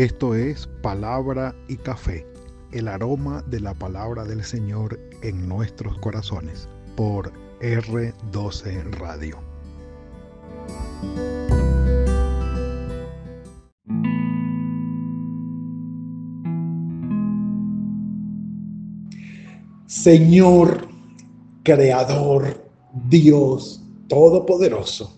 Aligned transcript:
Esto 0.00 0.34
es 0.34 0.66
Palabra 0.80 1.54
y 1.68 1.76
Café, 1.76 2.26
el 2.72 2.88
aroma 2.88 3.44
de 3.48 3.60
la 3.60 3.74
palabra 3.74 4.24
del 4.24 4.42
Señor 4.44 4.98
en 5.20 5.46
nuestros 5.46 5.98
corazones, 5.98 6.70
por 6.96 7.30
R12 7.60 8.92
Radio. 8.92 9.36
Señor, 19.86 20.88
Creador, 21.62 22.72
Dios 23.10 23.84
Todopoderoso, 24.08 25.14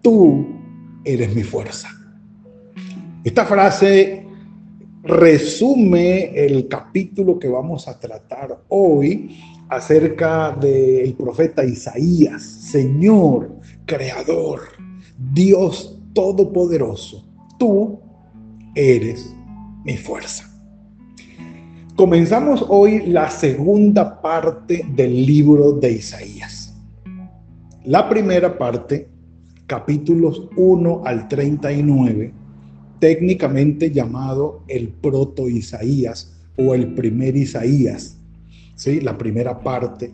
tú 0.00 0.46
eres 1.04 1.34
mi 1.34 1.42
fuerza. 1.42 1.99
Esta 3.22 3.44
frase 3.44 4.26
resume 5.02 6.32
el 6.34 6.68
capítulo 6.68 7.38
que 7.38 7.48
vamos 7.48 7.86
a 7.86 8.00
tratar 8.00 8.62
hoy 8.68 9.38
acerca 9.68 10.52
del 10.52 11.12
profeta 11.12 11.62
Isaías, 11.62 12.42
Señor, 12.42 13.56
Creador, 13.84 14.60
Dios 15.34 15.98
Todopoderoso, 16.14 17.22
tú 17.58 18.00
eres 18.74 19.36
mi 19.84 19.98
fuerza. 19.98 20.50
Comenzamos 21.96 22.64
hoy 22.70 23.06
la 23.06 23.28
segunda 23.28 24.22
parte 24.22 24.82
del 24.94 25.26
libro 25.26 25.72
de 25.72 25.92
Isaías. 25.92 26.74
La 27.84 28.08
primera 28.08 28.56
parte, 28.56 29.10
capítulos 29.66 30.48
1 30.56 31.02
al 31.04 31.28
39, 31.28 32.39
técnicamente 33.00 33.90
llamado 33.90 34.62
el 34.68 34.88
proto 34.88 35.48
Isaías 35.48 36.32
o 36.56 36.74
el 36.74 36.94
primer 36.94 37.36
Isaías, 37.36 38.16
¿sí? 38.76 39.00
la 39.00 39.18
primera 39.18 39.58
parte, 39.60 40.12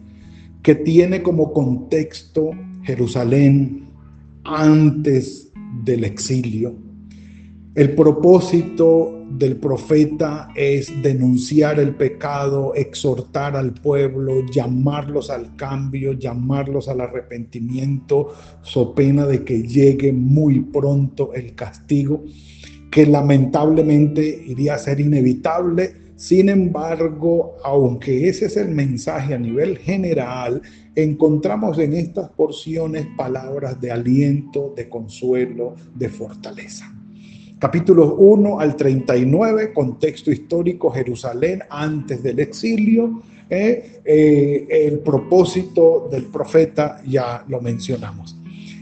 que 0.63 0.75
tiene 0.75 1.23
como 1.23 1.53
contexto 1.53 2.51
Jerusalén 2.85 3.89
antes 4.45 5.51
del 5.85 6.05
exilio. 6.05 6.75
El 7.75 7.95
propósito 7.95 9.13
del 9.31 9.57
profeta 9.57 10.49
es 10.55 11.03
denunciar 11.03 11.79
el 11.79 11.95
pecado, 11.95 12.73
exhortar 12.75 13.55
al 13.57 13.75
pueblo, 13.75 14.47
llamarlos 14.47 15.29
al 15.29 15.57
cambio, 15.57 16.13
llamarlos 16.13 16.89
al 16.89 17.01
arrepentimiento, 17.03 18.33
so 18.63 18.95
pena 18.95 19.27
de 19.27 19.45
que 19.45 19.63
llegue 19.63 20.13
muy 20.13 20.61
pronto 20.61 21.35
el 21.35 21.55
castigo 21.55 22.25
que 22.97 23.05
lamentablemente 23.05 24.43
iría 24.47 24.77
a 24.77 24.79
ser 24.79 25.01
inevitable. 25.01 25.93
Sin 26.17 26.49
embargo, 26.49 27.59
aunque 27.63 28.27
ese 28.27 28.47
es 28.47 28.57
el 28.57 28.71
mensaje 28.71 29.35
a 29.35 29.39
nivel 29.39 29.77
general, 29.77 30.63
encontramos 30.95 31.79
en 31.79 31.93
estas 31.93 32.31
porciones 32.31 33.07
palabras 33.15 33.79
de 33.83 33.91
aliento, 33.91 34.73
de 34.75 34.89
consuelo, 34.89 35.75
de 35.95 36.09
fortaleza. 36.09 36.91
Capítulos 37.59 38.15
1 38.17 38.61
al 38.61 38.77
39, 38.77 39.75
contexto 39.75 40.33
histórico, 40.33 40.91
Jerusalén 40.91 41.65
antes 41.69 42.23
del 42.23 42.41
exilio. 42.41 43.21
Eh, 43.51 44.01
eh, 44.07 44.67
el 44.71 45.01
propósito 45.01 46.09
del 46.11 46.25
profeta 46.25 47.03
ya 47.07 47.45
lo 47.47 47.61
mencionamos. 47.61 48.39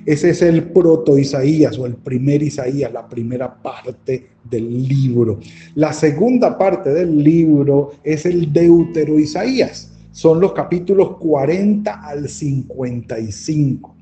Ese 0.06 0.30
es 0.30 0.42
el 0.42 0.64
proto 0.64 1.16
Isaías 1.16 1.78
o 1.78 1.86
el 1.86 1.94
primer 1.94 2.42
Isaías, 2.42 2.92
la 2.92 3.08
primera 3.08 3.54
parte 3.54 4.26
del 4.44 4.86
libro. 4.86 5.40
La 5.76 5.94
segunda 5.94 6.58
parte 6.58 6.90
del 6.90 7.24
libro 7.24 7.92
es 8.02 8.26
el 8.26 8.52
Deutero 8.52 9.18
Isaías. 9.18 9.92
Son 10.12 10.40
los 10.40 10.52
capítulos 10.52 11.16
40 11.16 12.06
al 12.06 12.28
55. 12.28 13.94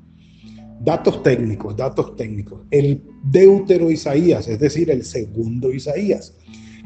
Datos 0.83 1.23
técnicos, 1.23 1.77
datos 1.77 2.17
técnicos. 2.17 2.61
El 2.69 3.01
Deutero 3.23 3.89
Isaías, 3.89 4.47
es 4.49 4.59
decir, 4.59 4.89
el 4.89 5.05
segundo 5.05 5.71
Isaías. 5.71 6.33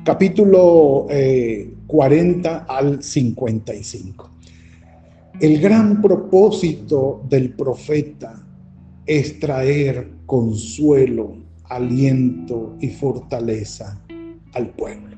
Capítulo 0.03 1.07
40 1.87 2.49
eh, 2.49 2.61
al 2.67 3.01
55. 3.01 4.31
El 5.39 5.59
gran 5.59 6.01
propósito 6.01 7.23
del 7.27 7.53
profeta 7.53 8.46
es 9.07 9.39
traer 9.39 10.09
consuelo, 10.25 11.37
aliento 11.63 12.75
y 12.81 12.89
fortaleza 12.89 13.99
al 14.53 14.69
pueblo. 14.71 15.15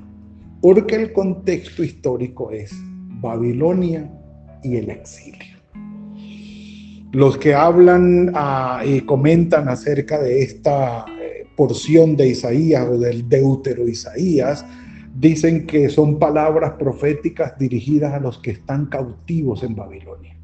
Porque 0.62 0.96
el 0.96 1.12
contexto 1.12 1.84
histórico 1.84 2.52
es 2.52 2.72
Babilonia 3.22 4.10
y 4.64 4.76
el 4.76 4.90
exilio. 4.90 5.58
Los 7.12 7.38
que 7.38 7.56
hablan 7.56 8.32
ah, 8.36 8.84
y 8.86 9.02
comentan 9.02 9.68
acerca 9.68 10.22
de 10.22 10.44
esta 10.44 11.06
eh, 11.20 11.48
porción 11.56 12.16
de 12.16 12.30
Isaías 12.30 12.88
o 12.88 13.00
del 13.00 13.28
deutero 13.28 13.88
Isaías, 13.88 14.64
dicen 15.16 15.66
que 15.66 15.90
son 15.90 16.20
palabras 16.20 16.74
proféticas 16.74 17.58
dirigidas 17.58 18.14
a 18.14 18.20
los 18.20 18.38
que 18.38 18.52
están 18.52 18.86
cautivos 18.86 19.64
en 19.64 19.76
Babilonia. 19.76 20.39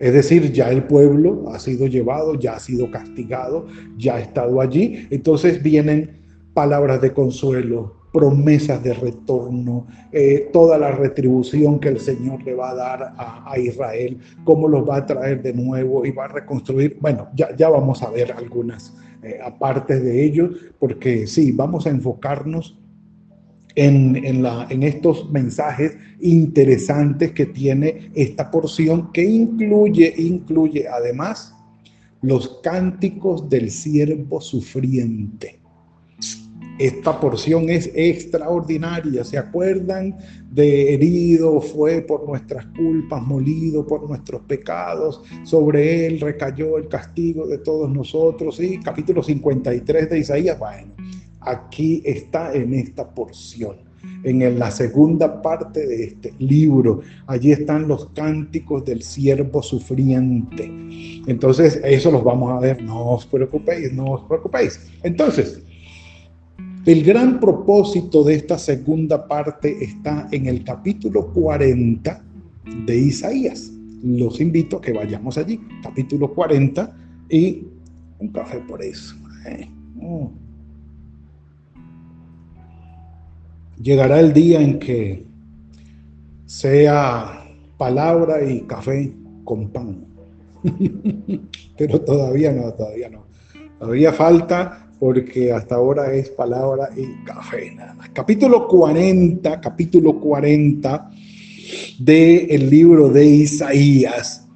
Es 0.00 0.14
decir, 0.14 0.50
ya 0.50 0.70
el 0.70 0.84
pueblo 0.84 1.50
ha 1.52 1.58
sido 1.58 1.86
llevado, 1.86 2.34
ya 2.34 2.54
ha 2.54 2.58
sido 2.58 2.90
castigado, 2.90 3.66
ya 3.98 4.16
ha 4.16 4.20
estado 4.20 4.62
allí. 4.62 5.06
Entonces 5.10 5.62
vienen 5.62 6.22
palabras 6.54 7.02
de 7.02 7.12
consuelo, 7.12 7.94
promesas 8.10 8.82
de 8.82 8.94
retorno, 8.94 9.86
eh, 10.10 10.48
toda 10.54 10.78
la 10.78 10.90
retribución 10.90 11.78
que 11.78 11.88
el 11.90 12.00
Señor 12.00 12.42
le 12.44 12.54
va 12.54 12.70
a 12.70 12.74
dar 12.74 13.14
a, 13.18 13.58
Israel, 13.58 14.18
cómo 14.44 14.68
los 14.68 14.88
va 14.88 14.96
a 14.96 15.06
traer 15.06 15.42
de 15.42 15.52
nuevo 15.52 16.06
y 16.06 16.12
va 16.12 16.24
a 16.24 16.28
reconstruir. 16.28 16.96
Bueno, 16.98 17.28
ya, 17.34 17.68
vamos 17.68 18.02
a 18.02 18.10
ver 18.10 18.32
algunas 18.32 18.96
eh, 19.22 19.38
aparte 19.44 20.00
de 20.00 20.24
ello, 20.24 20.50
porque 20.78 21.26
sí, 21.26 21.52
vamos 21.52 21.86
a 21.86 21.90
enfocarnos 21.90 22.78
en, 23.80 24.82
estos 24.82 25.30
mensajes 25.30 25.96
interesantes 26.20 27.32
que 27.32 27.46
tiene 27.46 28.10
esta 28.14 28.50
porción 28.50 29.10
que 29.12 29.24
incluye, 29.24 30.12
incluye 30.18 30.86
además 30.86 31.54
los 32.20 32.60
cánticos 32.62 33.48
del 33.48 33.70
siervo 33.70 34.40
sufriente. 34.42 35.58
Esta 36.78 37.18
porción 37.18 37.68
es 37.70 37.90
extraordinaria. 37.94 39.24
¿Se 39.24 39.36
acuerdan 39.38 40.16
de 40.50 40.94
herido 40.94 41.60
fue 41.60 42.00
por 42.00 42.26
nuestras 42.26 42.66
culpas, 42.76 43.22
molido 43.22 43.86
por 43.86 44.06
nuestros 44.08 44.42
pecados? 44.42 45.22
Sobre 45.44 46.06
él 46.06 46.20
recayó 46.20 46.78
el 46.78 46.88
castigo 46.88 47.46
de 47.46 47.58
todos 47.58 47.90
nosotros. 47.90 48.60
Y 48.60 48.78
capítulo 48.80 49.22
53 49.22 50.10
de 50.10 50.18
Isaías. 50.18 50.58
Bueno, 50.58 50.94
aquí 51.40 52.02
está 52.04 52.54
en 52.54 52.74
esta 52.74 53.08
porción. 53.08 53.76
En 54.22 54.58
la 54.58 54.70
segunda 54.70 55.42
parte 55.42 55.86
de 55.86 56.04
este 56.04 56.32
libro, 56.38 57.00
allí 57.26 57.52
están 57.52 57.86
los 57.86 58.06
cánticos 58.10 58.84
del 58.84 59.02
siervo 59.02 59.62
sufriente. 59.62 60.70
Entonces, 61.26 61.80
eso 61.84 62.10
los 62.10 62.24
vamos 62.24 62.50
a 62.50 62.60
ver. 62.60 62.82
No 62.82 63.10
os 63.10 63.26
preocupéis, 63.26 63.92
no 63.92 64.12
os 64.12 64.22
preocupéis. 64.24 64.80
Entonces, 65.02 65.62
el 66.86 67.04
gran 67.04 67.40
propósito 67.40 68.24
de 68.24 68.36
esta 68.36 68.58
segunda 68.58 69.28
parte 69.28 69.84
está 69.84 70.28
en 70.32 70.46
el 70.46 70.64
capítulo 70.64 71.26
40 71.32 72.24
de 72.86 72.96
Isaías. 72.96 73.70
Los 74.02 74.40
invito 74.40 74.78
a 74.78 74.80
que 74.80 74.92
vayamos 74.92 75.36
allí, 75.36 75.60
capítulo 75.82 76.32
40 76.32 76.96
y 77.28 77.66
un 78.18 78.28
café 78.28 78.60
por 78.60 78.82
eso. 78.82 79.14
Eh, 79.46 79.68
mm. 79.96 80.49
Llegará 83.82 84.20
el 84.20 84.34
día 84.34 84.60
en 84.60 84.78
que 84.78 85.24
sea 86.44 87.46
palabra 87.78 88.44
y 88.44 88.60
café 88.62 89.10
con 89.44 89.70
pan. 89.70 90.04
Pero 91.78 92.00
todavía 92.02 92.52
no, 92.52 92.72
todavía 92.74 93.08
no. 93.08 93.24
Todavía 93.78 94.12
falta 94.12 94.86
porque 94.98 95.50
hasta 95.50 95.76
ahora 95.76 96.12
es 96.12 96.28
palabra 96.28 96.90
y 96.94 97.24
café 97.24 97.74
nada 97.74 97.94
más. 97.94 98.10
Capítulo 98.10 98.68
40, 98.68 99.58
capítulo 99.62 100.20
40 100.20 101.10
del 101.98 102.68
libro 102.68 103.08
de 103.08 103.24
Isaías. 103.24 104.46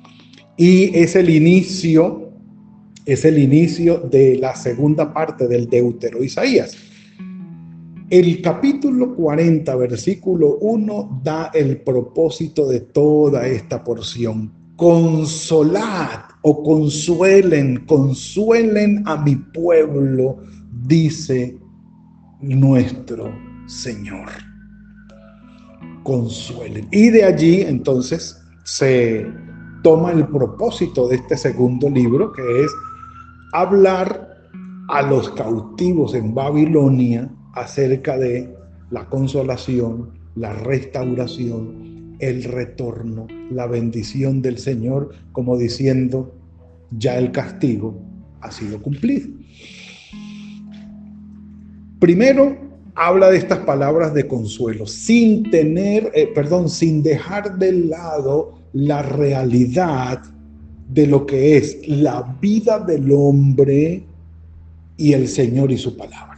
Y 0.59 0.95
es 0.99 1.17
el 1.17 1.31
inicio, 1.31 2.29
es 3.07 3.25
el 3.25 3.39
inicio 3.39 4.01
de 4.01 4.37
la 4.37 4.55
segunda 4.55 5.15
parte 5.15 5.49
del 5.49 5.71
Deutero 5.71 6.23
Isaías. 6.23 6.77
El 8.15 8.41
capítulo 8.43 9.13
40, 9.17 9.75
versículo 9.75 10.59
1, 10.61 11.23
da 11.25 11.51
el 11.53 11.81
propósito 11.81 12.69
de 12.69 12.79
toda 12.79 13.45
esta 13.45 13.83
porción. 13.83 14.53
Consolad 14.77 16.21
o 16.43 16.63
consuelen, 16.63 17.85
consuelen 17.87 19.03
a 19.09 19.17
mi 19.17 19.35
pueblo, 19.35 20.37
dice 20.87 21.59
nuestro 22.41 23.33
Señor. 23.67 24.29
Consuelen. 26.05 26.87
Y 26.93 27.11
de 27.11 27.25
allí 27.25 27.63
entonces 27.63 28.41
se 28.63 29.27
toma 29.83 30.13
el 30.13 30.25
propósito 30.29 31.09
de 31.09 31.17
este 31.17 31.37
segundo 31.37 31.91
libro, 31.91 32.33
que 32.33 32.63
es 32.63 32.71
hablar 33.55 34.39
a 34.89 35.03
los 35.03 35.31
cautivos 35.31 36.15
en 36.15 36.33
Babilonia 36.33 37.29
acerca 37.55 38.19
de 38.19 38.55
la 38.91 39.09
consolación, 39.09 40.11
la 40.35 40.53
restauración, 40.53 42.17
el 42.19 42.45
retorno, 42.45 43.27
la 43.51 43.67
bendición 43.67 44.43
del 44.43 44.59
Señor, 44.59 45.11
como 45.33 45.57
diciendo, 45.57 46.35
ya 46.91 47.19
el 47.19 47.33
castigo 47.33 48.01
ha 48.41 48.51
sido 48.51 48.81
cumplido. 48.81 49.29
Primero, 51.99 52.57
habla 52.95 53.31
de 53.31 53.39
estas 53.39 53.61
palabras 53.61 54.15
de 54.15 54.27
consuelo, 54.27 54.87
sin 54.87 55.51
tener, 55.51 56.13
eh, 56.15 56.31
perdón, 56.35 56.69
sin 56.69 57.03
dejar 57.03 57.59
de 57.59 57.73
lado 57.73 58.59
la 58.73 59.03
realidad 59.03 60.23
de 60.89 61.07
lo 61.07 61.27
que 61.27 61.57
es 61.57 61.89
la 61.89 62.37
vida 62.41 62.79
del 62.79 63.11
hombre 63.13 64.05
y 64.97 65.13
el 65.13 65.29
Señor 65.29 65.73
y 65.73 65.79
su 65.79 65.97
palabra. 65.97 66.34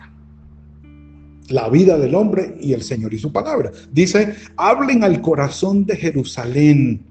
La 1.48 1.68
vida 1.68 1.98
del 1.98 2.14
hombre 2.14 2.56
y 2.60 2.72
el 2.72 2.82
Señor 2.82 3.14
y 3.14 3.18
su 3.18 3.32
palabra. 3.32 3.70
Dice, 3.92 4.34
hablen 4.56 5.04
al 5.04 5.20
corazón 5.20 5.84
de 5.86 5.96
Jerusalén 5.96 7.02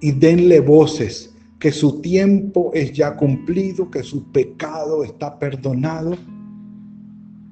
y 0.00 0.12
denle 0.12 0.60
voces, 0.60 1.34
que 1.58 1.70
su 1.70 2.00
tiempo 2.00 2.72
es 2.74 2.92
ya 2.92 3.16
cumplido, 3.16 3.88
que 3.90 4.02
su 4.02 4.32
pecado 4.32 5.04
está 5.04 5.38
perdonado, 5.38 6.16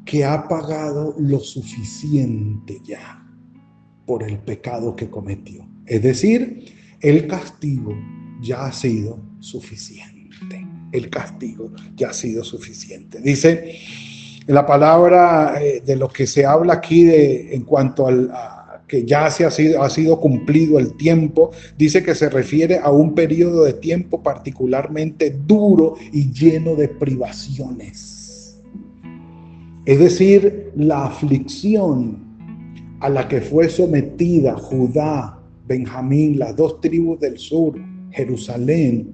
que 0.04 0.24
ha 0.24 0.48
pagado 0.48 1.14
lo 1.18 1.38
suficiente 1.38 2.80
ya 2.84 3.24
por 4.06 4.24
el 4.24 4.38
pecado 4.38 4.96
que 4.96 5.08
cometió. 5.08 5.64
Es 5.86 6.02
decir, 6.02 6.64
el 7.00 7.28
castigo 7.28 7.94
ya 8.40 8.66
ha 8.66 8.72
sido 8.72 9.20
suficiente 9.38 10.20
el 10.92 11.10
castigo 11.10 11.72
ya 11.96 12.10
ha 12.10 12.12
sido 12.12 12.44
suficiente. 12.44 13.20
Dice 13.20 13.78
la 14.46 14.66
palabra 14.66 15.54
eh, 15.60 15.82
de 15.84 15.96
lo 15.96 16.08
que 16.08 16.26
se 16.26 16.44
habla 16.44 16.74
aquí 16.74 17.04
de, 17.04 17.54
en 17.54 17.62
cuanto 17.62 18.06
al 18.06 18.30
que 18.90 19.04
ya 19.04 19.30
se 19.30 19.44
ha, 19.44 19.52
sido, 19.52 19.82
ha 19.84 19.88
sido 19.88 20.18
cumplido 20.18 20.80
el 20.80 20.96
tiempo, 20.96 21.52
dice 21.78 22.02
que 22.02 22.16
se 22.16 22.28
refiere 22.28 22.80
a 22.82 22.90
un 22.90 23.14
periodo 23.14 23.62
de 23.62 23.74
tiempo 23.74 24.20
particularmente 24.20 25.30
duro 25.30 25.94
y 26.12 26.32
lleno 26.32 26.74
de 26.74 26.88
privaciones. 26.88 28.60
Es 29.86 29.98
decir, 29.98 30.72
la 30.74 31.04
aflicción 31.04 32.18
a 32.98 33.08
la 33.08 33.28
que 33.28 33.40
fue 33.40 33.68
sometida 33.68 34.54
Judá, 34.54 35.38
Benjamín, 35.68 36.40
las 36.40 36.56
dos 36.56 36.80
tribus 36.80 37.20
del 37.20 37.38
sur, 37.38 37.80
Jerusalén, 38.10 39.08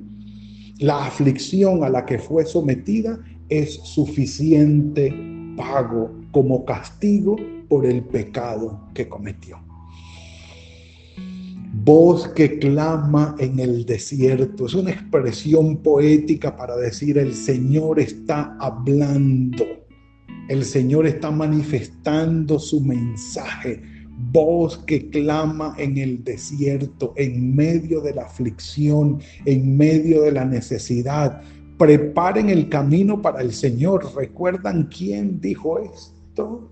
la 0.78 1.04
aflicción 1.04 1.84
a 1.84 1.90
la 1.90 2.06
que 2.06 2.18
fue 2.18 2.46
sometida 2.46 3.18
es 3.48 3.74
suficiente 3.74 5.14
pago 5.56 6.10
como 6.30 6.64
castigo 6.64 7.36
por 7.68 7.86
el 7.86 8.02
pecado 8.04 8.80
que 8.94 9.08
cometió. 9.08 9.58
Voz 11.84 12.28
que 12.28 12.58
clama 12.58 13.36
en 13.38 13.58
el 13.60 13.84
desierto. 13.84 14.66
Es 14.66 14.74
una 14.74 14.90
expresión 14.90 15.76
poética 15.78 16.56
para 16.56 16.76
decir 16.76 17.18
el 17.18 17.34
Señor 17.34 18.00
está 18.00 18.56
hablando. 18.58 19.64
El 20.48 20.64
Señor 20.64 21.06
está 21.06 21.30
manifestando 21.30 22.58
su 22.58 22.80
mensaje 22.80 23.82
voz 24.32 24.78
que 24.78 25.10
clama 25.10 25.74
en 25.78 25.98
el 25.98 26.24
desierto, 26.24 27.12
en 27.16 27.54
medio 27.54 28.00
de 28.00 28.14
la 28.14 28.22
aflicción, 28.22 29.20
en 29.44 29.76
medio 29.76 30.22
de 30.22 30.32
la 30.32 30.44
necesidad. 30.44 31.42
Preparen 31.78 32.48
el 32.48 32.68
camino 32.68 33.20
para 33.20 33.42
el 33.42 33.52
Señor. 33.52 34.14
¿Recuerdan 34.14 34.84
quién 34.84 35.40
dijo 35.40 35.78
esto? 35.78 36.70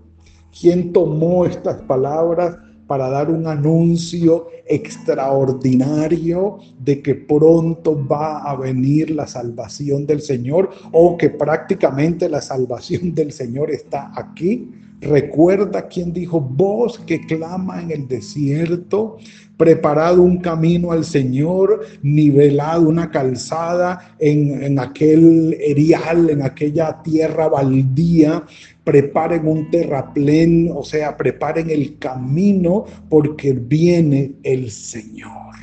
¿Quién 0.59 0.93
tomó 0.93 1.45
estas 1.45 1.81
palabras 1.81 2.57
para 2.87 3.09
dar 3.09 3.29
un 3.29 3.47
anuncio 3.47 4.47
extraordinario 4.67 6.59
de 6.79 7.01
que 7.01 7.15
pronto 7.15 8.07
va 8.07 8.39
a 8.39 8.55
venir 8.55 9.11
la 9.11 9.27
salvación 9.27 10.05
del 10.05 10.21
Señor 10.21 10.69
o 10.91 11.17
que 11.17 11.29
prácticamente 11.29 12.29
la 12.29 12.41
salvación 12.41 13.13
del 13.13 13.31
Señor 13.31 13.71
está 13.71 14.11
aquí? 14.15 14.71
Recuerda 15.05 15.87
quien 15.87 16.11
dijo, 16.13 16.41
voz 16.41 16.97
que 16.97 17.21
clama 17.25 17.79
en 17.81 17.91
el 17.91 18.07
desierto, 18.07 19.17
preparado 19.55 20.23
un 20.23 20.37
camino 20.37 20.91
al 20.91 21.05
Señor, 21.05 21.85
nivelado 22.01 22.89
una 22.89 23.11
calzada 23.11 24.15
en, 24.17 24.63
en 24.63 24.79
aquel 24.79 25.55
erial, 25.59 26.31
en 26.31 26.41
aquella 26.41 27.03
tierra 27.03 27.47
baldía, 27.47 28.43
preparen 28.83 29.47
un 29.47 29.69
terraplén, 29.69 30.71
o 30.73 30.83
sea, 30.83 31.15
preparen 31.15 31.69
el 31.69 31.99
camino 31.99 32.85
porque 33.07 33.53
viene 33.53 34.33
el 34.41 34.71
Señor. 34.71 35.53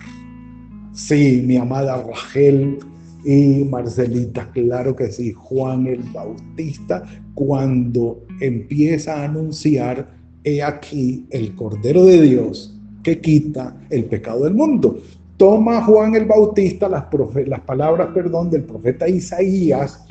Sí, 0.93 1.43
mi 1.45 1.57
amada 1.57 2.01
Rachel, 2.01 2.79
y 3.25 3.65
Marcelita, 3.65 4.51
claro 4.53 4.97
que 4.97 5.11
sí, 5.13 5.33
Juan 5.33 5.87
el 5.87 6.03
Bautista, 6.13 7.05
cuando 7.35 8.25
empieza 8.41 9.17
a 9.17 9.25
anunciar, 9.25 10.09
he 10.45 10.63
aquí 10.63 11.27
el 11.31 11.55
Cordero 11.55 12.05
de 12.05 12.21
Dios 12.21 12.77
que 13.03 13.21
quita 13.21 13.77
el 13.91 14.07
pecado 14.07 14.45
del 14.45 14.55
mundo. 14.55 14.99
Toma 15.37 15.85
Juan 15.85 16.15
el 16.15 16.25
Bautista 16.25 16.89
las, 16.89 17.05
las 17.47 17.61
palabras, 17.61 18.09
perdón, 18.13 18.51
del 18.51 18.65
profeta 18.65 19.09
Isaías 19.09 20.05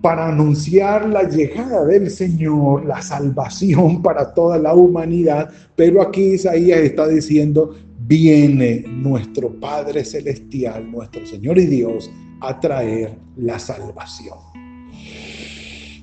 para 0.00 0.28
anunciar 0.28 1.08
la 1.08 1.24
llegada 1.24 1.84
del 1.84 2.10
Señor, 2.10 2.86
la 2.86 3.02
salvación 3.02 4.02
para 4.02 4.32
toda 4.32 4.58
la 4.58 4.74
humanidad, 4.74 5.50
pero 5.76 6.00
aquí 6.00 6.34
Isaías 6.34 6.80
está 6.80 7.06
diciendo, 7.06 7.74
viene 8.10 8.82
nuestro 8.88 9.60
Padre 9.60 10.04
Celestial, 10.04 10.90
nuestro 10.90 11.24
Señor 11.24 11.58
y 11.58 11.66
Dios, 11.66 12.10
a 12.40 12.58
traer 12.58 13.16
la 13.36 13.56
salvación. 13.56 14.49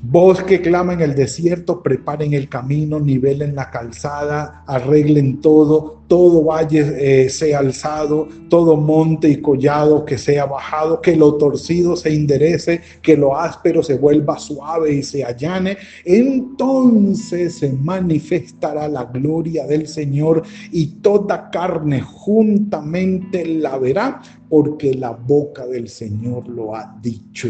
Voz 0.10 0.42
que 0.42 0.62
clama 0.62 0.94
en 0.94 1.02
el 1.02 1.16
desierto, 1.16 1.84
preparen 1.84 2.34
el 2.34 2.48
camino, 2.48 2.98
nivelen 2.98 3.54
la 3.54 3.70
calzada, 3.70 4.64
arreglen 4.66 5.42
todo, 5.42 6.04
todo 6.08 6.46
valle 6.46 7.26
eh, 7.26 7.30
sea 7.30 7.60
alzado, 7.60 8.30
todo 8.48 8.78
monte 8.78 9.28
y 9.28 9.42
collado 9.42 10.06
que 10.06 10.18
sea 10.18 10.46
bajado, 10.46 11.02
que 11.02 11.18
lo 11.18 11.36
torcido 11.36 11.98
se 11.98 12.14
enderece, 12.14 12.80
que 13.02 13.18
lo 13.18 13.38
áspero 13.38 13.84
se 13.84 13.98
vuelva 13.98 14.40
suave 14.40 14.94
y 14.94 15.04
se 15.04 15.26
allane. 15.26 15.76
Entonces 16.06 17.56
se 17.56 17.74
manifestará 17.74 18.88
la 18.88 19.04
gloria 19.04 19.68
del 19.68 19.90
Señor 19.90 20.44
y 20.72 20.86
toda 21.02 21.50
carne 21.50 22.00
juntamente 22.00 23.46
la 23.46 23.78
verá, 23.78 24.22
porque 24.48 24.94
la 24.94 25.12
boca 25.12 25.68
del 25.68 25.90
Señor 25.90 26.48
lo 26.48 26.74
ha 26.74 26.98
dicho 27.02 27.50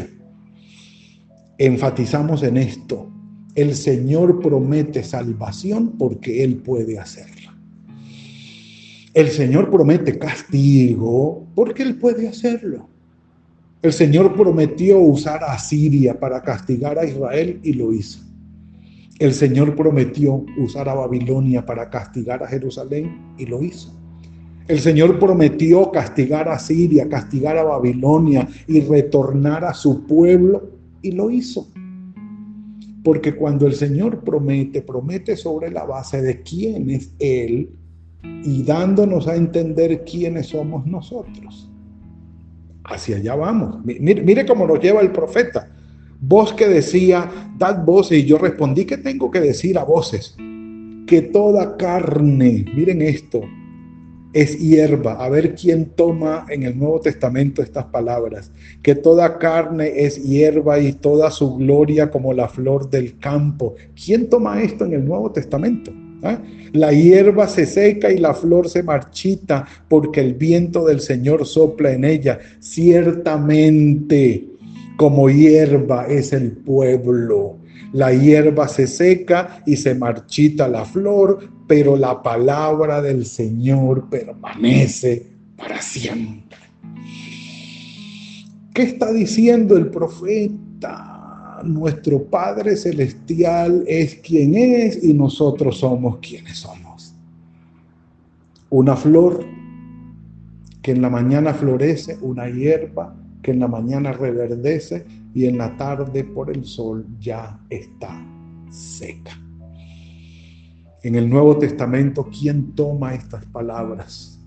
enfatizamos 1.58 2.44
en 2.44 2.58
esto. 2.58 3.08
El 3.56 3.76
Señor 3.76 4.40
promete 4.40 5.04
salvación 5.04 5.98
porque 5.98 6.44
Él 6.44 6.58
puede 6.58 7.00
hacerla. 7.00 7.56
El 9.14 9.30
Señor 9.30 9.72
promete 9.72 10.20
castigo 10.20 11.48
porque 11.56 11.84
Él 11.84 11.96
puede 11.96 12.28
hacerlo. 12.28 12.88
El 13.82 13.94
Señor 13.94 14.36
prometió 14.36 15.00
usar 15.00 15.44
a 15.44 15.58
Siria 15.58 16.20
para 16.20 16.42
castigar 16.42 17.00
a 17.00 17.06
Israel 17.06 17.60
y 17.64 17.74
lo 17.74 17.94
hizo. 17.94 18.20
El 19.18 19.34
Señor 19.34 19.76
prometió 19.76 20.46
usar 20.58 20.88
a 20.90 20.94
Babilonia 20.94 21.66
para 21.66 21.90
castigar 21.90 22.44
a 22.44 22.48
Jerusalén 22.48 23.34
y 23.40 23.48
lo 23.48 23.64
hizo. 23.64 23.92
El 24.68 24.80
Señor 24.80 25.18
prometió 25.18 25.90
castigar 25.92 26.50
a 26.50 26.60
Siria, 26.60 27.08
castigar 27.10 27.58
a 27.58 27.64
Babilonia 27.64 28.48
y 28.68 28.82
retornar 28.82 29.64
a 29.64 29.74
su 29.74 30.06
pueblo 30.06 30.77
y 31.01 31.12
lo 31.12 31.30
hizo. 31.30 31.68
Porque 33.04 33.36
cuando 33.36 33.68
el 33.68 33.74
Señor 33.74 34.24
promete, 34.24 34.82
promete 34.82 35.38
sobre 35.38 35.72
la 35.72 35.86
base 35.86 36.22
de 36.22 36.42
quién 36.42 36.89
es 36.89 37.13
Él 37.20 37.70
y 38.44 38.63
dándonos 38.63 39.27
a 39.27 39.36
entender 39.36 40.04
quiénes 40.04 40.48
somos 40.48 40.86
nosotros. 40.86 41.70
Hacia 42.84 43.18
allá 43.18 43.36
vamos. 43.36 43.84
Mire, 43.86 44.22
mire 44.22 44.46
cómo 44.46 44.68
nos 44.68 44.80
lleva 44.80 45.01
el 45.01 45.12
profeta. 45.12 45.70
Voz 46.20 46.54
que 46.54 46.68
decía, 46.68 47.30
dad 47.58 47.86
voces, 47.86 48.20
y 48.20 48.25
yo 48.25 48.38
respondí 48.38 48.86
que 48.86 48.98
tengo 48.98 49.30
que 49.30 49.39
decir 49.39 49.77
a 49.77 49.84
voces, 49.84 50.36
que 51.06 51.30
toda 51.32 51.77
carne, 51.77 52.66
miren 52.75 53.04
esto, 53.04 53.42
es 54.34 54.58
hierba. 54.58 55.14
A 55.14 55.30
ver 55.30 55.56
quién 55.56 55.86
toma 55.86 56.46
en 56.50 56.64
el 56.64 56.78
Nuevo 56.78 57.00
Testamento 57.00 57.62
estas 57.62 57.86
palabras. 57.86 58.52
Que 58.82 58.96
toda 58.96 59.38
carne 59.38 59.92
es 59.96 60.24
hierba 60.24 60.80
y 60.80 60.94
toda 60.94 61.32
su 61.32 61.56
gloria 61.56 62.10
como 62.12 62.34
la 62.34 62.48
flor 62.48 62.90
del 62.90 63.18
campo. 63.20 63.76
¿Quién 63.96 64.30
toma 64.30 64.62
esto 64.62 64.86
en 64.86 64.94
el 64.94 65.06
Nuevo 65.06 65.32
Testamento? 65.32 65.92
¿Ah? 66.24 66.40
La 66.74 66.92
hierba 66.92 67.48
se 67.48 67.66
seca 67.66 68.12
y 68.12 68.18
la 68.18 68.34
flor 68.34 68.70
se 68.70 68.84
marchita 68.84 69.66
porque 69.88 70.20
el 70.20 70.34
viento 70.34 70.86
del 70.86 71.00
Señor 71.00 71.46
sopla 71.46 71.92
en 71.92 72.04
ella. 72.04 72.40
Ciertamente, 72.60 74.46
como 74.98 75.30
hierba 75.30 76.08
es 76.08 76.34
el 76.34 76.52
pueblo. 76.52 77.57
La 77.94 78.13
hierba 78.13 78.67
se 78.67 78.88
seca 78.88 79.62
y 79.65 79.75
se 79.77 79.96
marchita 79.96 80.67
la 80.67 80.86
flor, 80.86 81.50
pero 81.67 81.96
la 81.96 82.22
palabra 82.22 83.01
del 83.01 83.25
Señor 83.25 84.10
permanece 84.10 85.27
para 85.56 85.82
siempre. 85.82 86.58
¿Qué 88.74 88.84
está 88.84 89.12
diciendo 89.12 89.77
el 89.77 89.88
profeta? 89.88 91.17
nuestro 91.63 92.24
Padre 92.24 92.75
Celestial 92.75 93.84
es 93.88 94.15
quien 94.15 94.56
es 94.56 95.03
y 95.03 95.13
nosotros 95.13 95.79
somos 95.79 96.17
quienes 96.17 96.58
somos. 96.58 97.13
Una 98.70 98.96
flor 98.96 99.46
que 100.82 100.91
en 100.91 101.01
la 101.01 101.10
mañana 101.10 101.53
florece, 101.53 102.17
una 102.22 102.50
hierba 102.50 103.15
que 103.41 103.51
en 103.51 103.60
la 103.60 103.67
mañana 103.67 104.12
reverdece 104.12 105.06
y 105.34 105.46
en 105.46 105.58
la 105.58 105.76
tarde 105.78 106.24
por 106.24 106.50
el 106.50 106.66
sol 106.66 107.06
ya 107.20 107.60
está 107.70 108.20
seca. 108.70 109.40
En 111.04 111.16
el 111.16 111.30
Nuevo 111.30 111.58
Testamento, 111.58 112.28
¿quién 112.32 112.74
toma 112.74 113.14
estas 113.14 113.46
palabras? 113.46 114.38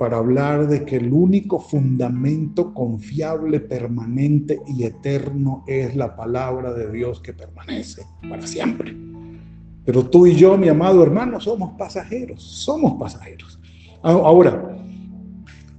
para 0.00 0.16
hablar 0.16 0.66
de 0.66 0.86
que 0.86 0.96
el 0.96 1.12
único 1.12 1.60
fundamento 1.60 2.72
confiable, 2.72 3.60
permanente 3.60 4.58
y 4.66 4.84
eterno 4.84 5.62
es 5.66 5.94
la 5.94 6.16
palabra 6.16 6.72
de 6.72 6.90
Dios 6.90 7.20
que 7.20 7.34
permanece 7.34 8.06
para 8.26 8.46
siempre. 8.46 8.96
Pero 9.84 10.06
tú 10.06 10.26
y 10.26 10.34
yo, 10.34 10.56
mi 10.56 10.68
amado 10.68 11.02
hermano, 11.02 11.38
somos 11.38 11.72
pasajeros, 11.76 12.42
somos 12.42 12.98
pasajeros. 12.98 13.60
Ahora, 14.00 14.74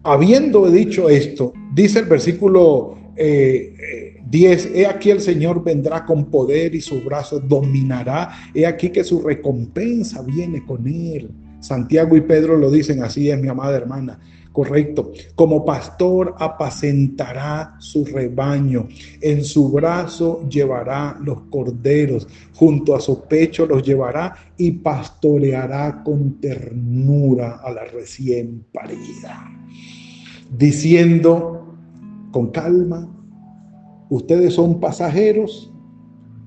habiendo 0.03 0.69
dicho 0.69 1.09
esto, 1.09 1.51
dice 1.73 1.97
el 1.97 2.05
versículo 2.05 2.93
10, 2.93 3.00
eh, 3.21 4.17
eh, 4.33 4.67
he 4.73 4.85
aquí 4.85 5.11
el 5.11 5.21
Señor 5.21 5.63
vendrá 5.63 6.05
con 6.05 6.25
poder 6.25 6.73
y 6.73 6.81
su 6.81 7.01
brazo 7.01 7.39
dominará, 7.39 8.31
he 8.53 8.65
aquí 8.65 8.89
que 8.89 9.03
su 9.03 9.21
recompensa 9.21 10.21
viene 10.23 10.65
con 10.65 10.87
él 10.87 11.29
Santiago 11.61 12.17
y 12.17 12.21
Pedro 12.21 12.57
lo 12.57 12.69
dicen, 12.69 13.03
así 13.03 13.29
es 13.29 13.39
mi 13.39 13.47
amada 13.47 13.77
hermana. 13.77 14.19
Correcto. 14.51 15.13
Como 15.35 15.63
pastor 15.63 16.35
apacentará 16.37 17.75
su 17.79 18.03
rebaño. 18.03 18.87
En 19.21 19.45
su 19.45 19.69
brazo 19.69 20.45
llevará 20.49 21.17
los 21.23 21.43
corderos. 21.43 22.27
Junto 22.53 22.95
a 22.95 22.99
su 22.99 23.23
pecho 23.23 23.65
los 23.65 23.83
llevará 23.83 24.35
y 24.57 24.71
pastoreará 24.71 26.03
con 26.03 26.41
ternura 26.41 27.61
a 27.63 27.71
la 27.71 27.85
recién 27.85 28.65
parida. 28.73 29.49
Diciendo 30.49 31.60
con 32.31 32.51
calma, 32.51 33.07
ustedes 34.09 34.53
son 34.53 34.79
pasajeros, 34.79 35.71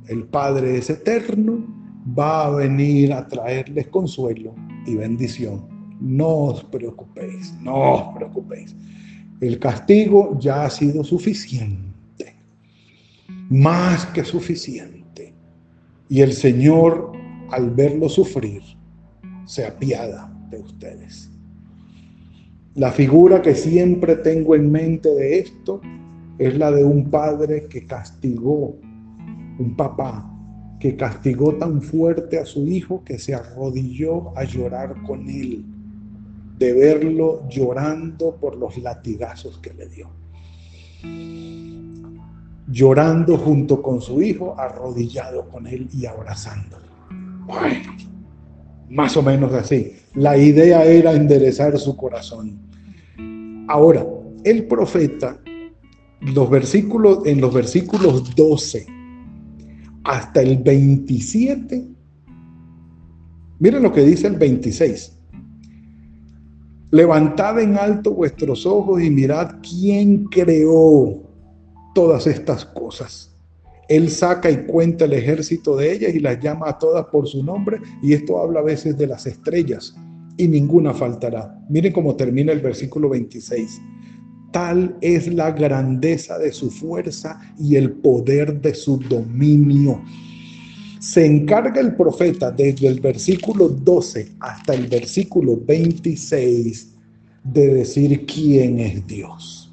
el 0.09 0.25
Padre 0.25 0.79
es 0.79 0.91
eterno, 0.91 1.65
va 2.19 2.47
a 2.47 2.51
venir 2.51 3.13
a 3.13 3.27
traerles 3.27 3.89
consuelo 3.89 4.55
y 4.87 4.97
bendición. 4.97 5.67
No 6.01 6.29
os 6.29 6.65
preocupéis, 6.65 7.55
no 7.61 7.95
os 7.95 8.17
preocupéis. 8.17 8.77
El 9.41 9.59
castigo 9.59 10.39
ya 10.39 10.65
ha 10.65 10.71
sido 10.71 11.05
suficiente, 11.05 12.37
más 13.49 14.07
que 14.07 14.25
suficiente. 14.25 15.33
Y 16.09 16.21
el 16.21 16.33
Señor, 16.33 17.13
al 17.51 17.71
verlo 17.71 18.09
sufrir, 18.09 18.63
se 19.47 19.67
apiada 19.67 20.33
de 20.51 20.59
ustedes. 20.59 21.31
La 22.75 22.91
figura 22.91 23.41
que 23.41 23.55
siempre 23.55 24.17
tengo 24.17 24.57
en 24.57 24.73
mente 24.73 25.09
de 25.09 25.39
esto 25.39 25.81
es 26.39 26.59
la 26.59 26.73
de 26.73 26.83
un 26.83 27.09
padre 27.09 27.69
que 27.69 27.87
castigó, 27.87 28.75
un 29.61 29.77
papá 29.77 30.29
que 30.81 30.97
castigó 30.97 31.55
tan 31.55 31.81
fuerte 31.81 32.37
a 32.37 32.45
su 32.45 32.67
hijo 32.67 33.05
que 33.05 33.21
se 33.21 33.33
arrodilló 33.33 34.37
a 34.37 34.43
llorar 34.43 34.93
con 35.05 35.31
él, 35.31 35.65
de 36.59 36.73
verlo 36.73 37.49
llorando 37.49 38.35
por 38.41 38.57
los 38.57 38.77
latigazos 38.79 39.59
que 39.59 39.73
le 39.73 39.89
dio. 39.89 40.11
Llorando 42.67 43.39
junto 43.39 43.81
con 43.83 44.01
su 44.01 44.21
hijo, 44.21 44.59
arrodillado 44.59 45.49
con 45.49 45.69
él 45.69 45.89
y 45.93 46.07
abrazándolo. 46.07 46.87
Bueno, 47.47 47.93
más 48.91 49.17
o 49.17 49.23
menos 49.23 49.53
así. 49.53 49.93
La 50.15 50.37
idea 50.37 50.85
era 50.85 51.13
enderezar 51.13 51.79
su 51.79 51.97
corazón. 51.97 52.59
Ahora, 53.69 54.07
el 54.45 54.67
profeta, 54.67 55.39
los 56.21 56.51
versículos, 56.51 57.27
en 57.27 57.41
los 57.41 57.53
versículos 57.53 58.35
12 58.35 58.87
hasta 60.05 60.43
el 60.43 60.59
27. 60.59 61.89
Miren 63.59 63.83
lo 63.83 63.93
que 63.93 64.03
dice 64.03 64.27
el 64.27 64.37
26. 64.37 65.19
Levantad 66.91 67.59
en 67.61 67.77
alto 67.77 68.13
vuestros 68.13 68.67
ojos 68.67 69.03
y 69.03 69.11
mirad 69.11 69.57
quién 69.63 70.27
creó 70.27 71.23
todas 71.95 72.27
estas 72.27 72.65
cosas. 72.67 73.34
Él 73.89 74.11
saca 74.11 74.51
y 74.51 74.65
cuenta 74.65 75.05
el 75.05 75.13
ejército 75.13 75.77
de 75.77 75.93
ellas 75.93 76.15
y 76.15 76.21
las 76.21 76.41
llama 76.41 76.69
a 76.69 76.79
todas 76.79 77.07
por 77.07 77.29
su 77.29 77.43
nombre. 77.43 77.81
Y 78.03 78.13
esto 78.13 78.39
habla 78.39 78.61
a 78.61 78.65
veces 78.65 78.97
de 78.97 79.07
las 79.07 79.27
estrellas 79.27 79.95
y 80.37 80.49
ninguna 80.49 80.95
faltará. 80.95 81.59
Miren 81.69 81.93
cómo 81.93 82.17
termina 82.17 82.53
el 82.53 82.61
versículo 82.61 83.09
26. 83.11 83.81
Tal 84.53 84.97
es 85.01 85.33
la 85.33 85.51
grandeza 85.51 86.39
de 86.39 86.53
su 86.53 86.71
fuerza 86.71 87.41
y 87.59 87.77
el 87.77 87.93
poder 87.93 88.61
de 88.61 88.75
su 88.75 88.99
dominio. 88.99 90.03
Se 91.01 91.27
encarga 91.27 91.81
el 91.81 91.97
profeta 91.97 92.51
desde 92.51 92.87
el 92.89 93.01
versículo 93.01 93.69
12 93.69 94.37
hasta 94.41 94.75
el 94.75 94.87
versículo 94.87 95.61
26 95.67 96.95
de 97.45 97.75
decir 97.75 98.25
quién 98.27 98.79
es 98.79 99.07
Dios. 99.07 99.64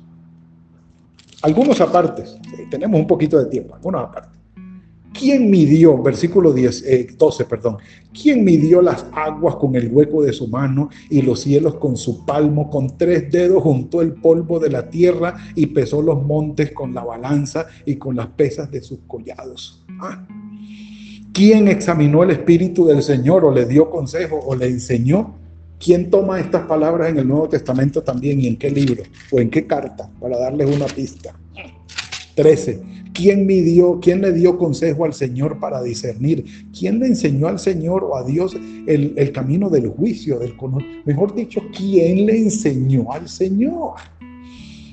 Algunos 1.41 1.81
apartes, 1.81 2.37
tenemos 2.69 2.99
un 2.99 3.07
poquito 3.07 3.39
de 3.39 3.45
tiempo, 3.47 3.75
algunos 3.75 4.03
apartes. 4.03 4.41
¿Quién 5.13 5.49
midió, 5.49 6.01
versículo 6.01 6.53
10, 6.53 7.17
12, 7.17 7.43
eh, 7.43 7.45
perdón, 7.45 7.77
quién 8.13 8.45
midió 8.45 8.81
las 8.81 9.05
aguas 9.11 9.55
con 9.57 9.75
el 9.75 9.89
hueco 9.89 10.23
de 10.23 10.31
su 10.31 10.47
mano 10.47 10.89
y 11.09 11.21
los 11.21 11.41
cielos 11.41 11.75
con 11.75 11.97
su 11.97 12.25
palmo? 12.25 12.69
Con 12.69 12.97
tres 12.97 13.29
dedos 13.29 13.61
juntó 13.61 14.01
el 14.01 14.13
polvo 14.13 14.57
de 14.59 14.69
la 14.69 14.89
tierra 14.89 15.35
y 15.53 15.67
pesó 15.67 16.01
los 16.01 16.23
montes 16.23 16.71
con 16.71 16.93
la 16.93 17.03
balanza 17.03 17.65
y 17.85 17.95
con 17.95 18.15
las 18.15 18.27
pesas 18.27 18.71
de 18.71 18.81
sus 18.81 18.99
collados. 19.05 19.83
Ah. 19.99 20.25
¿Quién 21.33 21.67
examinó 21.67 22.23
el 22.23 22.31
espíritu 22.31 22.85
del 22.85 23.03
Señor 23.03 23.43
o 23.43 23.51
le 23.51 23.65
dio 23.65 23.89
consejo 23.89 24.39
o 24.39 24.55
le 24.55 24.67
enseñó? 24.67 25.40
¿Quién 25.83 26.11
toma 26.11 26.39
estas 26.39 26.67
palabras 26.67 27.09
en 27.09 27.17
el 27.17 27.27
Nuevo 27.27 27.49
Testamento 27.49 28.03
también 28.03 28.39
y 28.39 28.45
en 28.45 28.55
qué 28.55 28.69
libro 28.69 29.01
o 29.31 29.39
en 29.39 29.49
qué 29.49 29.65
carta? 29.65 30.07
Para 30.19 30.37
darles 30.37 30.75
una 30.75 30.85
pista. 30.85 31.33
13. 32.35 32.79
¿Quién 33.13 33.47
midió, 33.47 33.99
quién 33.99 34.21
le 34.21 34.31
dio 34.31 34.59
consejo 34.59 35.05
al 35.05 35.13
Señor 35.13 35.59
para 35.59 35.81
discernir? 35.81 36.45
¿Quién 36.77 36.99
le 36.99 37.07
enseñó 37.07 37.47
al 37.47 37.57
Señor 37.57 38.03
o 38.03 38.15
a 38.15 38.23
Dios 38.23 38.55
el, 38.85 39.13
el 39.17 39.31
camino 39.31 39.69
del 39.69 39.87
juicio, 39.87 40.37
del 40.37 40.53
Mejor 41.05 41.33
dicho, 41.33 41.61
¿quién 41.75 42.27
le 42.27 42.37
enseñó 42.37 43.11
al 43.11 43.27
Señor? 43.27 43.95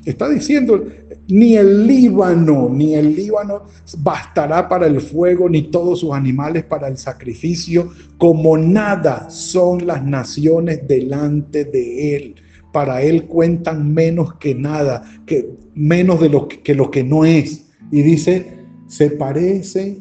Está 0.09 0.27
diciendo, 0.31 0.87
ni 1.29 1.59
el 1.59 1.87
Líbano, 1.87 2.71
ni 2.71 2.95
el 2.95 3.15
Líbano 3.15 3.65
bastará 3.99 4.67
para 4.67 4.87
el 4.87 5.03
fuego, 5.03 5.51
ni 5.51 5.65
todos 5.65 6.01
sus 6.01 6.15
animales 6.15 6.65
para 6.65 6.89
el 6.89 6.97
sacrificio, 6.97 7.91
como 8.17 8.57
nada 8.57 9.29
son 9.29 9.87
las 9.87 10.03
naciones 10.03 10.89
delante 10.89 11.67
de 11.67 12.17
él. 12.17 12.35
Para 12.73 13.03
él 13.03 13.27
cuentan 13.27 13.93
menos 13.93 14.33
que 14.37 14.55
nada, 14.55 15.05
que 15.27 15.51
menos 15.75 16.23
de 16.23 16.31
lo 16.31 16.49
que, 16.49 16.63
que 16.63 16.75
lo 16.75 16.91
que 16.91 17.05
no 17.05 17.27
es 17.27 17.67
y 17.93 18.01
dice, 18.01 18.65
se 18.87 19.11
parece 19.11 19.99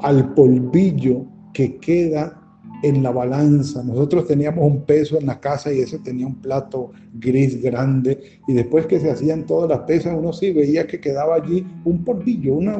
al 0.00 0.34
polvillo 0.34 1.24
que 1.54 1.78
queda 1.78 2.38
en 2.84 3.02
la 3.02 3.10
balanza. 3.10 3.82
Nosotros 3.82 4.26
teníamos 4.26 4.64
un 4.70 4.82
peso 4.82 5.18
en 5.18 5.24
la 5.24 5.40
casa 5.40 5.72
y 5.72 5.80
ese 5.80 5.98
tenía 5.98 6.26
un 6.26 6.36
plato 6.36 6.92
gris 7.14 7.62
grande 7.62 8.40
y 8.46 8.52
después 8.52 8.86
que 8.86 9.00
se 9.00 9.10
hacían 9.10 9.46
todas 9.46 9.70
las 9.70 9.80
pesas 9.80 10.14
uno 10.16 10.34
sí 10.34 10.52
veía 10.52 10.86
que 10.86 11.00
quedaba 11.00 11.36
allí 11.36 11.66
un 11.84 12.04
polvillo, 12.04 12.54
una, 12.54 12.76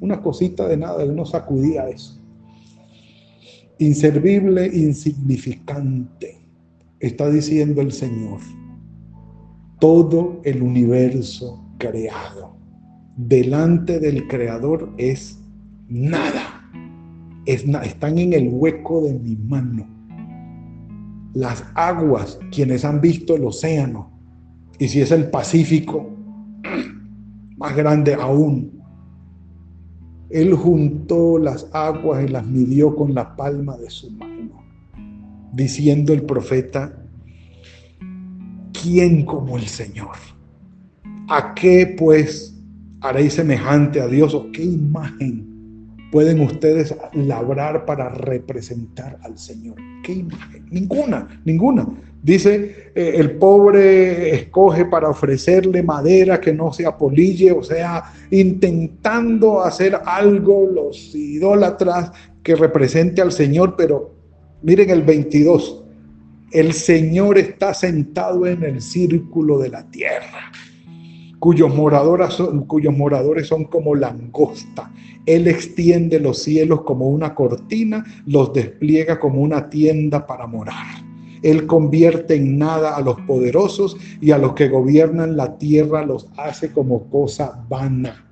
una, 0.00 0.22
cosita 0.22 0.66
de 0.66 0.78
nada, 0.78 1.04
uno 1.04 1.26
sacudía 1.26 1.88
eso. 1.88 2.18
Inservible, 3.78 4.66
insignificante. 4.66 6.38
está 6.98 7.28
diciendo 7.28 7.82
el 7.82 7.92
Señor, 7.92 8.40
todo 9.78 10.40
el 10.44 10.62
universo 10.62 11.62
creado 11.76 12.56
delante 13.16 14.00
del 14.00 14.26
Creador 14.28 14.90
es 14.96 15.38
nada. 15.88 16.61
Es 17.44 17.64
están 17.64 18.18
en 18.18 18.32
el 18.32 18.48
hueco 18.50 19.02
de 19.02 19.14
mi 19.14 19.36
mano. 19.36 19.86
Las 21.34 21.64
aguas, 21.74 22.38
quienes 22.50 22.84
han 22.84 23.00
visto 23.00 23.34
el 23.34 23.44
océano, 23.44 24.10
y 24.78 24.88
si 24.88 25.00
es 25.00 25.10
el 25.10 25.30
Pacífico, 25.30 26.10
más 27.56 27.76
grande 27.76 28.14
aún. 28.14 28.82
Él 30.30 30.54
juntó 30.54 31.38
las 31.38 31.68
aguas 31.72 32.24
y 32.24 32.28
las 32.28 32.46
midió 32.46 32.94
con 32.96 33.14
la 33.14 33.36
palma 33.36 33.76
de 33.76 33.90
su 33.90 34.10
mano, 34.12 34.62
diciendo 35.52 36.12
el 36.12 36.22
profeta, 36.22 36.96
¿quién 38.72 39.24
como 39.26 39.58
el 39.58 39.66
Señor? 39.66 40.16
¿A 41.28 41.54
qué 41.54 41.94
pues 41.98 42.58
haréis 43.00 43.34
semejante 43.34 44.00
a 44.00 44.06
Dios 44.06 44.32
o 44.34 44.50
qué 44.52 44.64
imagen 44.64 45.51
pueden 46.12 46.40
ustedes 46.40 46.94
labrar 47.14 47.86
para 47.86 48.10
representar 48.10 49.18
al 49.22 49.38
Señor? 49.38 49.76
¿Qué 50.04 50.12
imagen? 50.12 50.66
Ninguna, 50.70 51.40
ninguna. 51.46 51.88
Dice, 52.22 52.92
eh, 52.94 53.14
el 53.16 53.32
pobre 53.32 54.34
escoge 54.34 54.84
para 54.84 55.08
ofrecerle 55.08 55.82
madera 55.82 56.38
que 56.38 56.52
no 56.52 56.70
se 56.70 56.86
apolille, 56.86 57.50
o 57.50 57.64
sea, 57.64 58.12
intentando 58.30 59.62
hacer 59.64 59.98
algo 60.04 60.70
los 60.70 61.14
idólatras 61.14 62.12
que 62.42 62.56
represente 62.56 63.22
al 63.22 63.32
Señor, 63.32 63.74
pero 63.76 64.14
miren 64.60 64.90
el 64.90 65.02
22, 65.02 65.82
el 66.52 66.74
Señor 66.74 67.38
está 67.38 67.72
sentado 67.72 68.46
en 68.46 68.62
el 68.62 68.82
círculo 68.82 69.58
de 69.58 69.70
la 69.70 69.90
tierra 69.90 70.52
cuyos 71.42 71.74
moradores 71.74 72.34
son, 72.34 72.66
cuyos 72.66 72.96
moradores 72.96 73.48
son 73.48 73.64
como 73.64 73.96
langosta. 73.96 74.92
Él 75.26 75.48
extiende 75.48 76.20
los 76.20 76.38
cielos 76.38 76.82
como 76.82 77.08
una 77.08 77.34
cortina, 77.34 78.04
los 78.26 78.52
despliega 78.52 79.18
como 79.18 79.40
una 79.40 79.68
tienda 79.68 80.24
para 80.24 80.46
morar. 80.46 81.02
Él 81.42 81.66
convierte 81.66 82.36
en 82.36 82.58
nada 82.58 82.94
a 82.94 83.00
los 83.00 83.20
poderosos 83.22 83.96
y 84.20 84.30
a 84.30 84.38
los 84.38 84.52
que 84.52 84.68
gobiernan 84.68 85.36
la 85.36 85.58
tierra 85.58 86.06
los 86.06 86.28
hace 86.36 86.70
como 86.70 87.10
cosa 87.10 87.60
vana. 87.68 88.24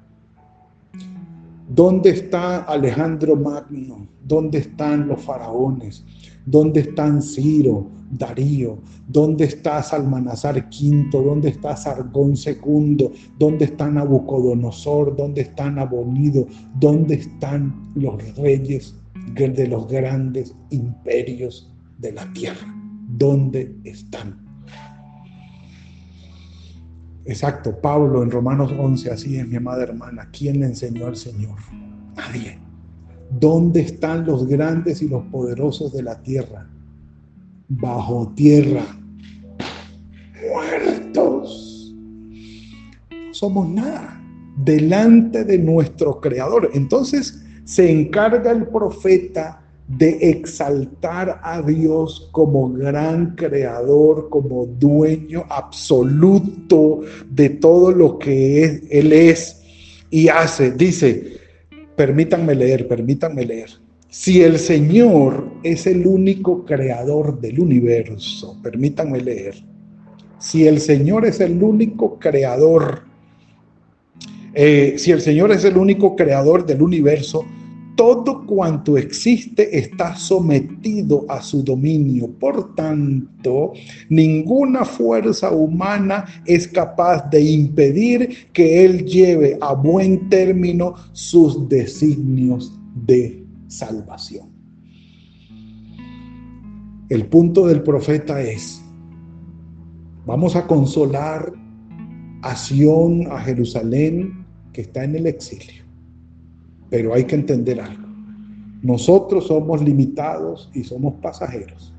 ¿Dónde 1.69 2.11
está 2.11 2.59
Alejandro 2.59 3.35
Magno? 3.35 4.07
¿Dónde 4.25 4.59
están 4.59 5.09
los 5.09 5.21
faraones? 5.21 6.05
¿Dónde 6.47 6.81
están 6.81 7.23
Ciro, 7.23 7.91
Darío? 8.11 8.79
¿Dónde 9.09 9.45
está 9.45 9.83
Salmanazar 9.83 10.57
V? 10.57 11.09
¿Dónde 11.11 11.51
está 11.51 11.77
Sargón 11.77 12.35
II? 12.35 13.11
¿Dónde 13.39 13.67
está 13.67 13.91
Nabucodonosor? 13.91 15.17
¿Dónde 15.17 15.43
está 15.43 15.71
Nabonido? 15.71 16.47
¿Dónde 16.79 17.17
están 17.17 17.93
los 17.95 18.37
reyes 18.37 18.95
de 19.35 19.67
los 19.67 19.89
grandes 19.89 20.55
imperios 20.71 21.71
de 21.99 22.13
la 22.13 22.33
tierra? 22.33 22.75
¿Dónde 23.09 23.77
están? 23.85 24.51
Exacto, 27.27 27.79
Pablo 27.81 28.23
en 28.23 28.31
Romanos 28.31 28.73
11, 28.77 29.11
así 29.11 29.37
es 29.37 29.47
mi 29.47 29.57
amada 29.57 29.83
hermana. 29.83 30.29
¿Quién 30.33 30.61
le 30.61 30.67
enseñó 30.67 31.07
al 31.07 31.17
Señor? 31.17 31.59
Nadie. 32.17 32.70
¿Dónde 33.39 33.81
están 33.81 34.27
los 34.27 34.47
grandes 34.47 35.03
y 35.03 35.09
los 35.09 35.25
poderosos 35.27 35.93
de 35.93 36.03
la 36.03 36.21
tierra? 36.21 36.67
Bajo 37.69 38.33
tierra. 38.35 38.85
Muertos. 40.53 41.95
Somos 43.31 43.69
nada. 43.69 44.21
Delante 44.65 45.45
de 45.45 45.59
nuestro 45.59 46.21
Creador. 46.21 46.71
Entonces 46.75 47.41
se 47.65 47.91
encarga 47.91 48.51
el 48.51 48.67
profeta 48.67 49.63
de 49.87 50.31
exaltar 50.31 51.41
a 51.43 51.63
Dios 51.63 52.29
como 52.33 52.73
gran 52.73 53.35
creador, 53.35 54.29
como 54.29 54.67
dueño 54.67 55.45
absoluto 55.49 57.01
de 57.29 57.49
todo 57.51 57.91
lo 57.93 58.19
que 58.19 58.83
Él 58.91 59.13
es 59.13 59.63
y 60.11 60.29
hace. 60.29 60.73
Dice, 60.73 61.40
Permítanme 62.01 62.55
leer, 62.55 62.89
permítanme 62.89 63.45
leer. 63.45 63.69
Si 64.09 64.43
el 64.43 64.59
Señor 64.59 65.53
es 65.63 65.87
el 65.87 66.07
único 66.07 66.65
creador 66.65 67.39
del 67.43 67.61
universo, 67.61 68.59
permítanme 68.63 69.21
leer. 69.21 69.57
Si 70.39 70.67
el 70.67 70.81
Señor 70.81 71.27
es 71.27 71.41
el 71.41 71.63
único 71.63 72.19
creador, 72.19 73.03
eh, 74.55 74.95
si 74.97 75.11
el 75.11 75.21
Señor 75.21 75.53
es 75.53 75.63
el 75.67 75.77
único 75.77 76.17
creador 76.17 76.65
del 76.65 76.81
universo, 76.81 77.45
todo 78.01 78.47
cuanto 78.47 78.97
existe 78.97 79.79
está 79.79 80.17
sometido 80.17 81.27
a 81.29 81.43
su 81.43 81.63
dominio. 81.63 82.31
Por 82.31 82.75
tanto, 82.75 83.75
ninguna 84.09 84.87
fuerza 84.87 85.51
humana 85.51 86.25
es 86.47 86.67
capaz 86.67 87.29
de 87.29 87.43
impedir 87.43 88.51
que 88.55 88.87
Él 88.87 89.05
lleve 89.05 89.59
a 89.61 89.75
buen 89.75 90.31
término 90.31 90.95
sus 91.13 91.69
designios 91.69 92.73
de 93.05 93.45
salvación. 93.69 94.49
El 97.11 97.27
punto 97.27 97.67
del 97.67 97.83
profeta 97.83 98.41
es, 98.41 98.81
vamos 100.25 100.57
a 100.57 100.67
consolar 100.67 101.53
a 102.41 102.57
Sión, 102.57 103.27
a 103.31 103.41
Jerusalén, 103.41 104.47
que 104.73 104.81
está 104.81 105.05
en 105.05 105.17
el 105.17 105.27
exilio 105.27 105.80
pero 106.91 107.15
hay 107.15 107.25
que 107.25 107.37
entender 107.37 107.81
algo. 107.81 108.09
Nosotros 108.83 109.47
somos 109.47 109.83
limitados 109.83 110.71
y 110.75 110.85
somos 110.85 111.15
pasajeros. 111.23 111.93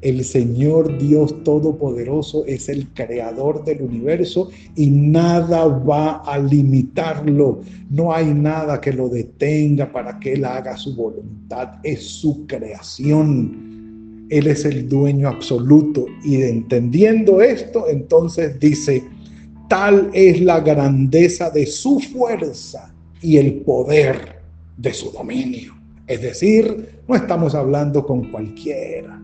El 0.00 0.22
Señor 0.22 0.98
Dios 0.98 1.42
Todopoderoso 1.44 2.44
es 2.44 2.68
el 2.68 2.88
creador 2.88 3.64
del 3.64 3.80
universo 3.80 4.50
y 4.76 4.88
nada 4.90 5.66
va 5.66 6.16
a 6.16 6.38
limitarlo. 6.38 7.62
No 7.88 8.12
hay 8.12 8.26
nada 8.26 8.82
que 8.82 8.92
lo 8.92 9.08
detenga 9.08 9.90
para 9.90 10.18
que 10.20 10.34
Él 10.34 10.44
haga 10.44 10.76
su 10.76 10.94
voluntad. 10.94 11.76
Es 11.82 12.02
su 12.02 12.46
creación. 12.46 14.26
Él 14.28 14.46
es 14.46 14.66
el 14.66 14.90
dueño 14.90 15.28
absoluto. 15.28 16.04
Y 16.22 16.42
entendiendo 16.42 17.40
esto, 17.40 17.88
entonces 17.88 18.60
dice, 18.60 19.02
tal 19.70 20.10
es 20.12 20.38
la 20.42 20.60
grandeza 20.60 21.48
de 21.48 21.64
su 21.64 21.98
fuerza 22.00 22.93
y 23.20 23.38
el 23.38 23.62
poder 23.62 24.40
de 24.76 24.92
su 24.92 25.10
dominio. 25.10 25.74
Es 26.06 26.20
decir, 26.20 27.00
no 27.08 27.14
estamos 27.14 27.54
hablando 27.54 28.04
con 28.06 28.30
cualquiera. 28.30 29.20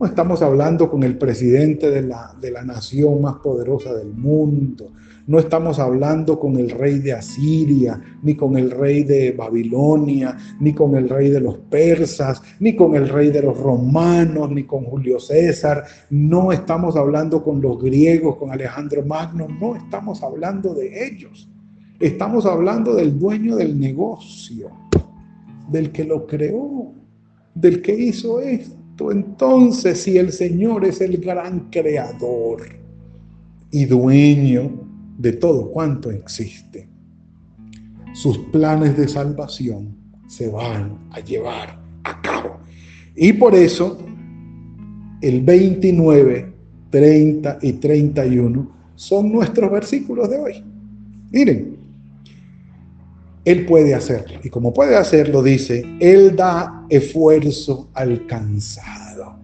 No 0.00 0.06
estamos 0.06 0.42
hablando 0.42 0.90
con 0.90 1.02
el 1.04 1.16
presidente 1.16 1.90
de 1.90 2.02
la, 2.02 2.34
de 2.40 2.50
la 2.50 2.64
nación 2.64 3.22
más 3.22 3.36
poderosa 3.36 3.94
del 3.94 4.12
mundo. 4.12 4.90
No 5.26 5.38
estamos 5.38 5.78
hablando 5.78 6.40
con 6.40 6.56
el 6.56 6.70
rey 6.70 6.98
de 6.98 7.12
Asiria, 7.12 8.00
ni 8.22 8.34
con 8.34 8.56
el 8.56 8.72
rey 8.72 9.04
de 9.04 9.30
Babilonia, 9.30 10.36
ni 10.58 10.72
con 10.72 10.96
el 10.96 11.08
rey 11.08 11.30
de 11.30 11.40
los 11.40 11.58
persas, 11.58 12.42
ni 12.58 12.74
con 12.74 12.96
el 12.96 13.08
rey 13.08 13.30
de 13.30 13.42
los 13.42 13.56
romanos, 13.56 14.50
ni 14.50 14.64
con 14.64 14.84
Julio 14.84 15.20
César. 15.20 15.84
No 16.10 16.50
estamos 16.50 16.96
hablando 16.96 17.44
con 17.44 17.60
los 17.60 17.80
griegos, 17.80 18.36
con 18.36 18.50
Alejandro 18.50 19.04
Magno. 19.04 19.46
No 19.60 19.76
estamos 19.76 20.20
hablando 20.24 20.74
de 20.74 21.06
ellos. 21.06 21.48
Estamos 22.02 22.46
hablando 22.46 22.96
del 22.96 23.16
dueño 23.16 23.54
del 23.54 23.78
negocio, 23.78 24.72
del 25.70 25.92
que 25.92 26.02
lo 26.02 26.26
creó, 26.26 26.92
del 27.54 27.80
que 27.80 27.94
hizo 27.94 28.40
esto. 28.40 29.12
Entonces, 29.12 30.02
si 30.02 30.18
el 30.18 30.32
Señor 30.32 30.84
es 30.84 31.00
el 31.00 31.18
gran 31.18 31.70
creador 31.70 32.62
y 33.70 33.84
dueño 33.84 34.68
de 35.16 35.34
todo 35.34 35.70
cuanto 35.70 36.10
existe, 36.10 36.88
sus 38.14 38.36
planes 38.50 38.96
de 38.96 39.06
salvación 39.06 39.96
se 40.26 40.48
van 40.48 40.98
a 41.12 41.20
llevar 41.20 41.80
a 42.02 42.20
cabo. 42.20 42.56
Y 43.14 43.32
por 43.32 43.54
eso, 43.54 43.96
el 45.20 45.40
29, 45.40 46.52
30 46.90 47.58
y 47.62 47.74
31 47.74 48.72
son 48.96 49.30
nuestros 49.30 49.70
versículos 49.70 50.28
de 50.28 50.38
hoy. 50.40 50.64
Miren, 51.30 51.71
él 53.44 53.66
puede 53.66 53.94
hacerlo. 53.94 54.38
Y 54.42 54.50
como 54.50 54.72
puede 54.72 54.96
hacerlo, 54.96 55.42
dice, 55.42 55.84
Él 56.00 56.36
da 56.36 56.84
esfuerzo 56.88 57.88
alcanzado 57.94 59.36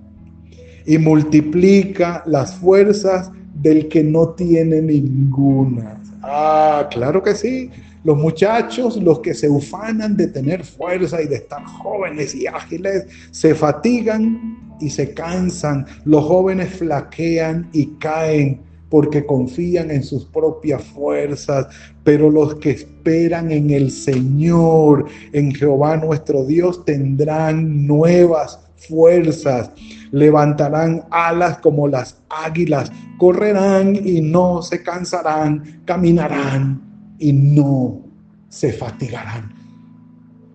y 0.87 0.99
multiplica 0.99 2.23
las 2.27 2.55
fuerzas 2.55 3.31
del 3.55 3.89
que 3.89 4.05
no 4.05 4.31
tiene 4.31 4.81
ninguna. 4.81 6.01
Ah, 6.23 6.89
claro 6.91 7.23
que 7.23 7.35
sí. 7.35 7.71
Los 8.05 8.17
muchachos, 8.17 8.97
los 9.03 9.21
que 9.21 9.35
se 9.35 9.49
ufanan 9.49 10.17
de 10.17 10.29
tener 10.29 10.65
fuerza 10.65 11.21
y 11.21 11.27
de 11.27 11.37
estar 11.37 11.65
jóvenes 11.65 12.35
y 12.35 12.47
ágiles, 12.47 13.07
se 13.33 13.55
fatigan 13.55 14.77
y 14.81 14.89
se 14.89 15.13
cansan, 15.13 15.85
los 16.05 16.25
jóvenes 16.25 16.71
flaquean 16.75 17.69
y 17.73 17.87
caen 17.99 18.61
porque 18.91 19.27
confían 19.27 19.91
en 19.91 20.03
sus 20.03 20.25
propias 20.25 20.83
fuerzas, 20.83 21.67
pero 22.05 22.31
los 22.31 22.55
que 22.57 22.71
esperan 22.71 23.53
en 23.53 23.71
el 23.71 23.91
Señor, 23.91 25.07
en 25.33 25.55
Jehová 25.55 25.97
nuestro 25.97 26.45
Dios, 26.45 26.85
tendrán 26.85 27.87
nuevas 27.87 28.61
fuerzas, 28.77 29.71
levantarán 30.11 31.05
alas 31.11 31.59
como 31.59 31.89
las 31.89 32.21
águilas, 32.31 32.91
correrán 33.19 33.97
y 33.97 34.21
no 34.21 34.63
se 34.63 34.83
cansarán, 34.83 35.83
caminarán 35.85 36.81
y 37.19 37.33
no 37.33 38.01
se 38.49 38.73
fatigarán. 38.73 39.53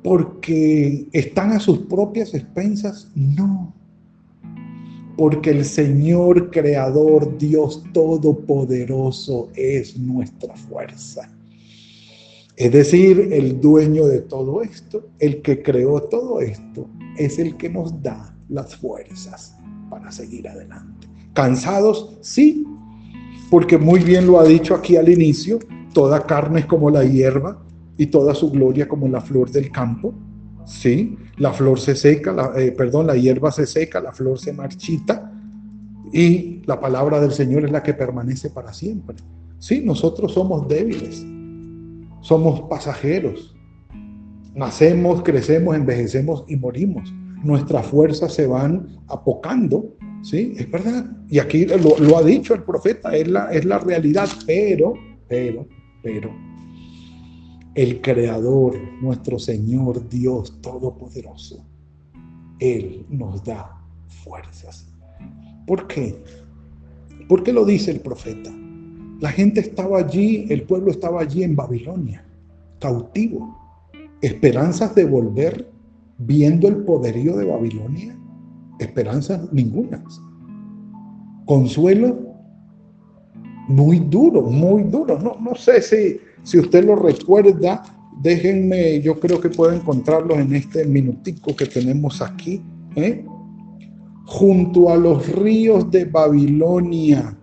Porque 0.03 1.07
están 1.13 1.51
a 1.51 1.59
sus 1.59 1.79
propias 1.79 2.33
expensas, 2.33 3.09
no 3.15 3.73
porque 5.17 5.51
el 5.51 5.65
Señor 5.65 6.49
Creador, 6.49 7.37
Dios 7.37 7.83
Todopoderoso, 7.93 9.49
es 9.55 9.97
nuestra 9.97 10.55
fuerza. 10.55 11.29
Es 12.55 12.71
decir, 12.71 13.29
el 13.31 13.59
dueño 13.59 14.05
de 14.05 14.21
todo 14.21 14.61
esto, 14.61 15.07
el 15.19 15.41
que 15.41 15.63
creó 15.63 16.01
todo 16.03 16.39
esto, 16.39 16.87
es 17.17 17.39
el 17.39 17.57
que 17.57 17.69
nos 17.69 18.01
da 18.01 18.35
las 18.49 18.75
fuerzas 18.75 19.55
para 19.89 20.11
seguir 20.11 20.47
adelante. 20.47 21.07
¿Cansados? 21.33 22.17
Sí, 22.21 22.65
porque 23.49 23.77
muy 23.77 23.99
bien 24.01 24.27
lo 24.27 24.39
ha 24.39 24.43
dicho 24.43 24.75
aquí 24.75 24.97
al 24.97 25.09
inicio, 25.09 25.59
toda 25.93 26.25
carne 26.25 26.61
es 26.61 26.65
como 26.65 26.89
la 26.89 27.03
hierba 27.03 27.63
y 27.97 28.07
toda 28.07 28.33
su 28.33 28.51
gloria 28.51 28.87
como 28.87 29.07
la 29.07 29.21
flor 29.21 29.51
del 29.51 29.71
campo. 29.71 30.13
Sí, 30.65 31.17
la 31.37 31.51
flor 31.51 31.79
se 31.79 31.95
seca, 31.95 32.31
la, 32.31 32.53
eh, 32.55 32.71
perdón, 32.71 33.07
la 33.07 33.15
hierba 33.15 33.51
se 33.51 33.65
seca, 33.65 33.99
la 33.99 34.13
flor 34.13 34.39
se 34.39 34.53
marchita 34.53 35.31
y 36.11 36.61
la 36.65 36.79
palabra 36.79 37.19
del 37.19 37.31
Señor 37.31 37.65
es 37.65 37.71
la 37.71 37.83
que 37.83 37.93
permanece 37.93 38.49
para 38.49 38.73
siempre. 38.73 39.17
Sí, 39.59 39.81
nosotros 39.83 40.33
somos 40.33 40.67
débiles, 40.67 41.25
somos 42.21 42.61
pasajeros, 42.69 43.55
nacemos, 44.53 45.23
crecemos, 45.23 45.75
envejecemos 45.75 46.45
y 46.47 46.55
morimos. 46.55 47.13
Nuestras 47.43 47.85
fuerzas 47.87 48.33
se 48.33 48.47
van 48.47 48.87
apocando, 49.07 49.95
¿sí? 50.21 50.53
Es 50.57 50.69
verdad. 50.71 51.05
Y 51.29 51.39
aquí 51.39 51.65
lo, 51.65 51.97
lo 51.97 52.17
ha 52.17 52.23
dicho 52.23 52.53
el 52.53 52.63
profeta, 52.63 53.15
es 53.15 53.27
la, 53.27 53.51
es 53.51 53.65
la 53.65 53.79
realidad, 53.79 54.29
pero, 54.45 54.93
pero, 55.27 55.67
pero, 56.01 56.31
el 57.75 58.01
Creador, 58.01 58.77
nuestro 59.01 59.39
Señor 59.39 60.07
Dios 60.07 60.61
Todopoderoso, 60.61 61.65
Él 62.59 63.05
nos 63.09 63.43
da 63.43 63.81
fuerzas. 64.07 64.87
¿Por 65.65 65.87
qué? 65.87 66.15
¿Por 67.27 67.43
qué 67.43 67.51
lo 67.51 67.65
dice 67.65 67.91
el 67.91 67.99
profeta? 67.99 68.51
La 69.19 69.31
gente 69.31 69.61
estaba 69.61 69.99
allí, 69.99 70.45
el 70.49 70.63
pueblo 70.63 70.91
estaba 70.91 71.21
allí 71.21 71.43
en 71.43 71.55
Babilonia, 71.55 72.25
cautivo. 72.79 73.57
Esperanzas 74.21 74.93
de 74.95 75.05
volver 75.05 75.69
viendo 76.17 76.67
el 76.67 76.77
poderío 76.77 77.35
de 77.37 77.45
Babilonia. 77.45 78.17
Esperanzas 78.79 79.51
ningunas. 79.51 80.21
Consuelo 81.45 82.33
muy 83.67 83.99
duro, 83.99 84.41
muy 84.41 84.83
duro. 84.83 85.19
No, 85.19 85.37
no 85.39 85.55
sé 85.55 85.81
si 85.81 86.19
si 86.43 86.59
usted 86.59 86.83
lo 86.85 86.95
recuerda, 86.95 87.83
déjenme, 88.21 89.01
yo 89.01 89.19
creo 89.19 89.39
que 89.39 89.49
puedo 89.49 89.71
encontrarlo 89.71 90.35
en 90.35 90.53
este 90.55 90.85
minutico 90.85 91.55
que 91.55 91.65
tenemos 91.65 92.21
aquí. 92.21 92.61
¿eh? 92.95 93.25
Junto 94.25 94.89
a 94.89 94.97
los 94.97 95.27
ríos 95.29 95.89
de 95.89 96.05
Babilonia, 96.05 97.37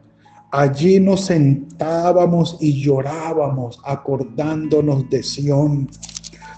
allí 0.53 1.01
nos 1.01 1.27
sentábamos 1.27 2.59
y 2.61 2.83
llorábamos 2.83 3.81
acordándonos 3.85 5.09
de 5.09 5.23
Sión. 5.23 5.89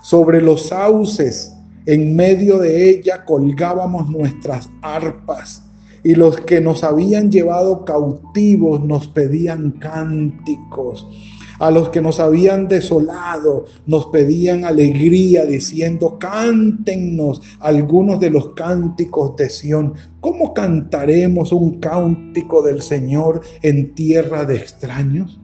Sobre 0.03 0.43
los 0.43 0.69
sauces, 0.69 1.55
en 1.87 2.17
medio 2.17 2.59
de 2.59 2.91
ella 2.91 3.25
colgábamos 3.25 4.11
nuestras 4.11 4.69
arpas 4.83 5.63
y 6.05 6.17
los 6.17 6.37
que 6.41 6.61
nos 6.61 6.83
habían 6.83 7.31
llevado 7.31 7.85
cautivos 7.85 8.83
nos 8.83 9.07
pedían 9.07 9.71
cánticos 9.73 11.07
a 11.59 11.71
los 11.71 11.91
que 11.91 12.01
nos 12.01 12.21
habían 12.21 12.69
desolado, 12.69 13.67
nos 13.87 14.07
pedían 14.07 14.65
alegría 14.65 15.45
diciendo, 15.45 16.19
cántennos 16.19 17.43
algunos 17.61 18.21
de 18.21 18.31
los 18.31 18.51
cánticos 18.51 19.37
de 19.37 19.49
Sión. 19.49 19.95
¿Cómo 20.21 20.55
cantaremos 20.55 21.53
un 21.53 21.81
cántico 21.81 22.63
del 22.63 22.83
Señor 22.83 23.43
en 23.63 23.95
tierra 23.95 24.45
de 24.45 24.57
extraños? 24.57 25.41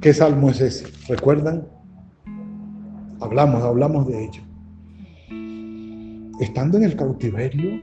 ¿Qué 0.00 0.12
salmo 0.12 0.50
es 0.50 0.60
ese? 0.60 0.86
¿Recuerdan? 1.08 1.66
Hablamos, 3.20 3.62
hablamos 3.62 4.08
de 4.08 4.24
ello. 4.24 4.42
Estando 6.40 6.76
en 6.78 6.84
el 6.84 6.96
cautiverio, 6.96 7.82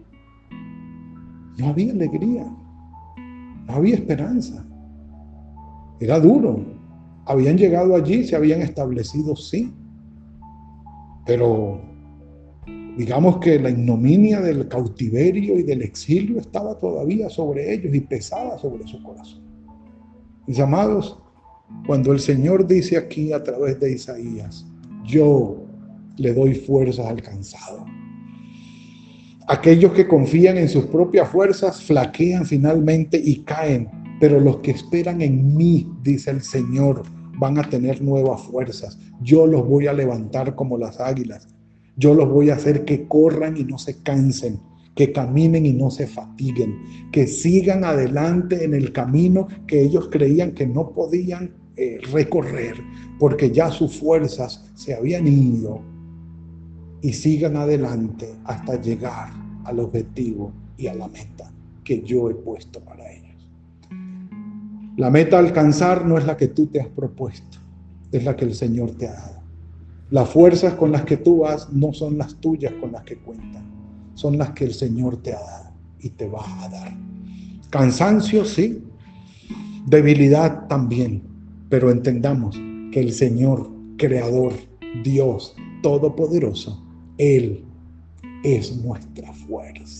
no 1.58 1.69
había 1.69 1.93
alegría, 1.93 2.45
no 3.67 3.73
había 3.73 3.95
esperanza. 3.95 4.65
Era 6.00 6.20
duro. 6.20 6.64
Habían 7.26 7.58
llegado 7.58 7.96
allí, 7.96 8.24
se 8.24 8.36
habían 8.36 8.62
establecido, 8.62 9.36
sí. 9.36 9.74
Pero 11.26 11.82
digamos 12.98 13.38
que 13.38 13.60
la 13.60 13.70
ignominia 13.70 14.42
del 14.42 14.68
cautiverio 14.68 15.58
y 15.58 15.64
del 15.64 15.82
exilio 15.82 16.40
estaba 16.40 16.78
todavía 16.80 17.30
sobre 17.30 17.74
ellos 17.74 17.94
y 17.94 18.02
pesada 18.02 18.58
sobre 18.58 18.88
su 18.88 19.02
corazón. 19.04 19.42
Mis 20.48 20.60
amados, 20.60 21.20
cuando 21.86 22.12
el 22.12 22.20
Señor 22.20 22.66
dice 22.66 22.98
aquí 22.98 23.32
a 23.32 23.44
través 23.44 23.80
de 23.80 23.92
Isaías, 23.94 24.66
yo 25.06 25.64
le 26.18 26.34
doy 26.34 26.56
fuerzas 26.56 27.06
al 27.06 27.22
cansado. 27.22 27.86
Aquellos 29.48 29.94
que 29.94 30.08
confían 30.08 30.58
en 30.58 30.70
sus 30.70 30.86
propias 30.86 31.30
fuerzas 31.30 31.82
flaquean 31.84 32.46
finalmente 32.46 33.20
y 33.24 33.38
caen 33.44 33.90
pero 34.19 34.39
los 34.39 34.58
que 34.58 34.71
esperan 34.71 35.21
en 35.21 35.55
mí, 35.55 35.91
dice 36.03 36.32
el 36.32 36.41
Señor, 36.41 37.03
van 37.38 37.58
a 37.58 37.69
tener 37.69 38.01
nuevas 38.01 38.41
fuerzas. 38.41 38.99
Yo 39.21 39.47
los 39.47 39.65
voy 39.65 39.88
a 39.88 39.93
levantar 39.93 40.55
como 40.55 40.77
las 40.77 40.99
águilas. 40.99 41.47
Yo 41.95 42.13
los 42.13 42.29
voy 42.29 42.49
a 42.49 42.55
hacer 42.55 42.86
que 42.86 43.08
corran 43.08 43.58
y 43.58 43.63
no 43.63 43.77
se 43.77 44.01
cansen, 44.01 44.60
que 44.95 45.12
caminen 45.12 45.65
y 45.65 45.73
no 45.73 45.89
se 45.89 46.08
fatiguen, 46.08 46.77
que 47.12 47.27
sigan 47.27 47.84
adelante 47.84 48.63
en 48.63 48.73
el 48.73 48.91
camino 48.91 49.47
que 49.67 49.82
ellos 49.82 50.10
creían 50.12 50.51
que 50.51 50.67
no 50.67 50.91
podían 50.91 51.53
eh, 51.77 51.99
recorrer, 52.12 52.75
porque 53.19 53.51
ya 53.51 53.71
sus 53.71 53.97
fuerzas 53.97 54.65
se 54.75 54.93
habían 54.93 55.27
ido 55.27 55.82
y 57.01 57.13
sigan 57.13 57.55
adelante 57.55 58.34
hasta 58.43 58.82
llegar 58.82 59.32
al 59.63 59.79
objetivo 59.79 60.51
y 60.77 60.88
a 60.88 60.93
la 60.93 61.08
meta 61.08 61.51
que 61.84 62.01
yo 62.01 62.29
he 62.29 62.36
puesto 62.36 62.82
para 62.82 63.12
ellos. 63.12 63.18
La 65.00 65.10
meta 65.10 65.38
a 65.38 65.40
alcanzar 65.40 66.06
no 66.06 66.18
es 66.18 66.26
la 66.26 66.36
que 66.36 66.50
tú 66.50 66.66
te 66.66 66.82
has 66.82 66.90
propuesto, 66.90 67.58
es 68.12 68.22
la 68.26 68.36
que 68.36 68.44
el 68.44 68.54
Señor 68.54 68.92
te 68.96 69.08
ha 69.08 69.14
dado. 69.14 69.40
Las 70.10 70.28
fuerzas 70.28 70.74
con 70.74 70.92
las 70.92 71.06
que 71.06 71.16
tú 71.16 71.38
vas 71.38 71.72
no 71.72 71.94
son 71.94 72.18
las 72.18 72.36
tuyas 72.36 72.74
con 72.82 72.92
las 72.92 73.04
que 73.04 73.16
cuentan, 73.16 73.64
son 74.16 74.38
las 74.38 74.50
que 74.50 74.66
el 74.66 74.74
Señor 74.74 75.16
te 75.24 75.32
ha 75.32 75.40
dado 75.40 75.72
y 76.02 76.10
te 76.10 76.28
va 76.28 76.44
a 76.66 76.68
dar. 76.68 76.94
Cansancio, 77.70 78.44
sí, 78.44 78.84
debilidad 79.86 80.68
también, 80.68 81.24
pero 81.70 81.92
entendamos 81.92 82.58
que 82.92 83.00
el 83.00 83.14
Señor, 83.14 83.72
Creador, 83.96 84.52
Dios 85.06 85.56
Todopoderoso, 85.82 86.78
Él 87.18 87.64
es 88.44 88.76
nuestra 88.76 89.32
fuerza. 89.32 89.99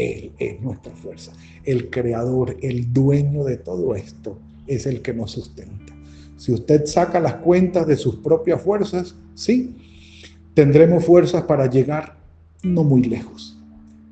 Él 0.00 0.32
es 0.38 0.60
nuestra 0.60 0.92
fuerza. 0.92 1.32
El 1.64 1.90
creador, 1.90 2.56
el 2.62 2.92
dueño 2.92 3.44
de 3.44 3.58
todo 3.58 3.94
esto, 3.94 4.38
es 4.66 4.86
el 4.86 5.02
que 5.02 5.12
nos 5.12 5.32
sustenta. 5.32 5.94
Si 6.36 6.52
usted 6.52 6.86
saca 6.86 7.20
las 7.20 7.34
cuentas 7.36 7.86
de 7.86 7.96
sus 7.96 8.16
propias 8.16 8.62
fuerzas, 8.62 9.14
sí, 9.34 9.76
tendremos 10.54 11.04
fuerzas 11.04 11.42
para 11.42 11.68
llegar 11.68 12.16
no 12.62 12.82
muy 12.82 13.02
lejos. 13.02 13.58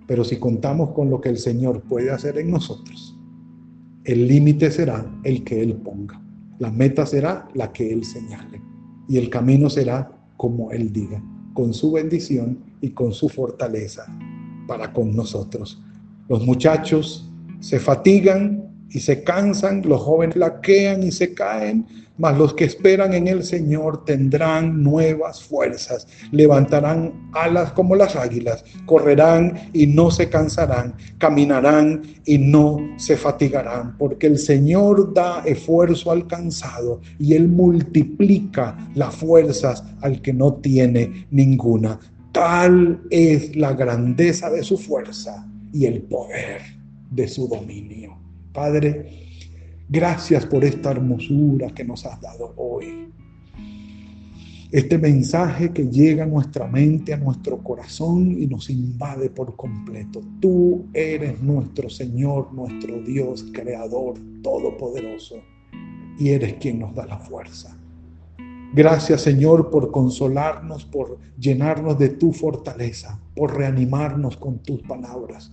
Pero 0.06 0.24
si 0.24 0.36
contamos 0.36 0.90
con 0.90 1.10
lo 1.10 1.20
que 1.20 1.30
el 1.30 1.38
Señor 1.38 1.80
puede 1.82 2.10
hacer 2.10 2.38
en 2.38 2.50
nosotros, 2.50 3.16
el 4.04 4.28
límite 4.28 4.70
será 4.70 5.10
el 5.24 5.44
que 5.44 5.62
Él 5.62 5.74
ponga. 5.74 6.20
La 6.58 6.70
meta 6.70 7.06
será 7.06 7.48
la 7.54 7.72
que 7.72 7.90
Él 7.90 8.04
señale. 8.04 8.60
Y 9.08 9.16
el 9.16 9.30
camino 9.30 9.70
será 9.70 10.10
como 10.36 10.70
Él 10.70 10.92
diga, 10.92 11.22
con 11.54 11.72
su 11.72 11.92
bendición 11.92 12.58
y 12.80 12.90
con 12.90 13.12
su 13.12 13.28
fortaleza 13.28 14.06
para 14.68 14.92
con 14.92 15.16
nosotros. 15.16 15.82
Los 16.28 16.44
muchachos 16.44 17.28
se 17.58 17.80
fatigan, 17.80 18.68
y 18.90 19.00
se 19.00 19.22
cansan, 19.22 19.82
los 19.84 20.00
jóvenes 20.00 20.36
laquean 20.36 21.02
y 21.02 21.12
se 21.12 21.34
caen, 21.34 21.86
mas 22.16 22.36
los 22.36 22.54
que 22.54 22.64
esperan 22.64 23.12
en 23.12 23.28
el 23.28 23.44
Señor 23.44 24.04
tendrán 24.04 24.82
nuevas 24.82 25.42
fuerzas, 25.42 26.08
levantarán 26.32 27.30
alas 27.32 27.72
como 27.72 27.94
las 27.94 28.16
águilas, 28.16 28.64
correrán 28.86 29.70
y 29.72 29.86
no 29.86 30.10
se 30.10 30.28
cansarán, 30.28 30.94
caminarán 31.18 32.02
y 32.24 32.38
no 32.38 32.78
se 32.96 33.16
fatigarán, 33.16 33.96
porque 33.98 34.26
el 34.26 34.38
Señor 34.38 35.12
da 35.12 35.42
esfuerzo 35.44 36.10
al 36.10 36.26
cansado 36.26 37.00
y 37.18 37.34
Él 37.34 37.46
multiplica 37.46 38.76
las 38.94 39.14
fuerzas 39.14 39.84
al 40.00 40.22
que 40.22 40.32
no 40.32 40.54
tiene 40.54 41.26
ninguna. 41.30 42.00
Tal 42.32 43.02
es 43.10 43.56
la 43.56 43.72
grandeza 43.72 44.50
de 44.50 44.62
su 44.62 44.76
fuerza 44.76 45.46
y 45.72 45.86
el 45.86 46.02
poder 46.02 46.60
de 47.10 47.26
su 47.26 47.48
dominio. 47.48 48.16
Padre, 48.52 49.28
gracias 49.88 50.44
por 50.46 50.64
esta 50.64 50.90
hermosura 50.90 51.70
que 51.70 51.84
nos 51.84 52.04
has 52.04 52.20
dado 52.20 52.52
hoy. 52.56 53.08
Este 54.70 54.98
mensaje 54.98 55.72
que 55.72 55.86
llega 55.86 56.24
a 56.24 56.26
nuestra 56.26 56.68
mente, 56.68 57.14
a 57.14 57.16
nuestro 57.16 57.56
corazón 57.62 58.30
y 58.38 58.46
nos 58.46 58.68
invade 58.68 59.30
por 59.30 59.56
completo. 59.56 60.20
Tú 60.40 60.86
eres 60.92 61.40
nuestro 61.40 61.88
Señor, 61.88 62.52
nuestro 62.52 63.00
Dios, 63.02 63.46
Creador, 63.54 64.18
Todopoderoso, 64.42 65.36
y 66.18 66.28
eres 66.28 66.54
quien 66.54 66.80
nos 66.80 66.94
da 66.94 67.06
la 67.06 67.18
fuerza. 67.18 67.77
Gracias 68.74 69.22
Señor 69.22 69.70
por 69.70 69.90
consolarnos, 69.90 70.84
por 70.84 71.18
llenarnos 71.38 71.98
de 71.98 72.10
tu 72.10 72.32
fortaleza, 72.32 73.18
por 73.34 73.56
reanimarnos 73.56 74.36
con 74.36 74.58
tus 74.58 74.82
palabras. 74.82 75.50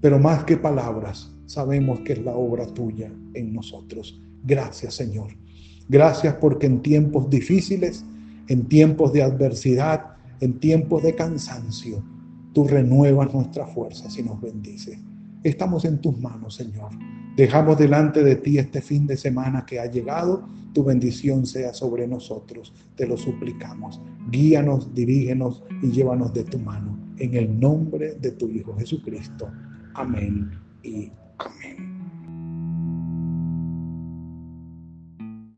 Pero 0.00 0.18
más 0.18 0.44
que 0.44 0.56
palabras, 0.56 1.32
sabemos 1.46 2.00
que 2.00 2.14
es 2.14 2.24
la 2.24 2.34
obra 2.34 2.66
tuya 2.66 3.10
en 3.34 3.52
nosotros. 3.54 4.20
Gracias 4.44 4.94
Señor. 4.94 5.28
Gracias 5.88 6.34
porque 6.34 6.66
en 6.66 6.82
tiempos 6.82 7.28
difíciles, 7.30 8.04
en 8.48 8.66
tiempos 8.66 9.12
de 9.12 9.22
adversidad, 9.22 10.16
en 10.40 10.60
tiempos 10.60 11.02
de 11.02 11.14
cansancio, 11.14 12.02
tú 12.52 12.68
renuevas 12.68 13.32
nuestras 13.32 13.72
fuerzas 13.72 14.16
y 14.18 14.22
nos 14.22 14.40
bendices. 14.40 14.98
Estamos 15.42 15.84
en 15.84 15.98
tus 15.98 16.18
manos, 16.18 16.54
Señor. 16.54 16.90
Dejamos 17.36 17.78
delante 17.78 18.22
de 18.22 18.36
ti 18.36 18.58
este 18.58 18.80
fin 18.80 19.06
de 19.06 19.16
semana 19.16 19.64
que 19.64 19.80
ha 19.80 19.86
llegado. 19.86 20.48
Tu 20.72 20.84
bendición 20.84 21.46
sea 21.46 21.72
sobre 21.72 22.06
nosotros. 22.06 22.72
Te 22.96 23.06
lo 23.06 23.16
suplicamos. 23.16 24.00
Guíanos, 24.30 24.94
dirígenos 24.94 25.62
y 25.82 25.90
llévanos 25.90 26.32
de 26.32 26.44
tu 26.44 26.58
mano. 26.58 26.98
En 27.18 27.34
el 27.34 27.58
nombre 27.58 28.14
de 28.14 28.32
tu 28.32 28.48
Hijo 28.48 28.76
Jesucristo. 28.76 29.50
Amén 29.94 30.50
y 30.82 31.10
Amén. 31.40 31.89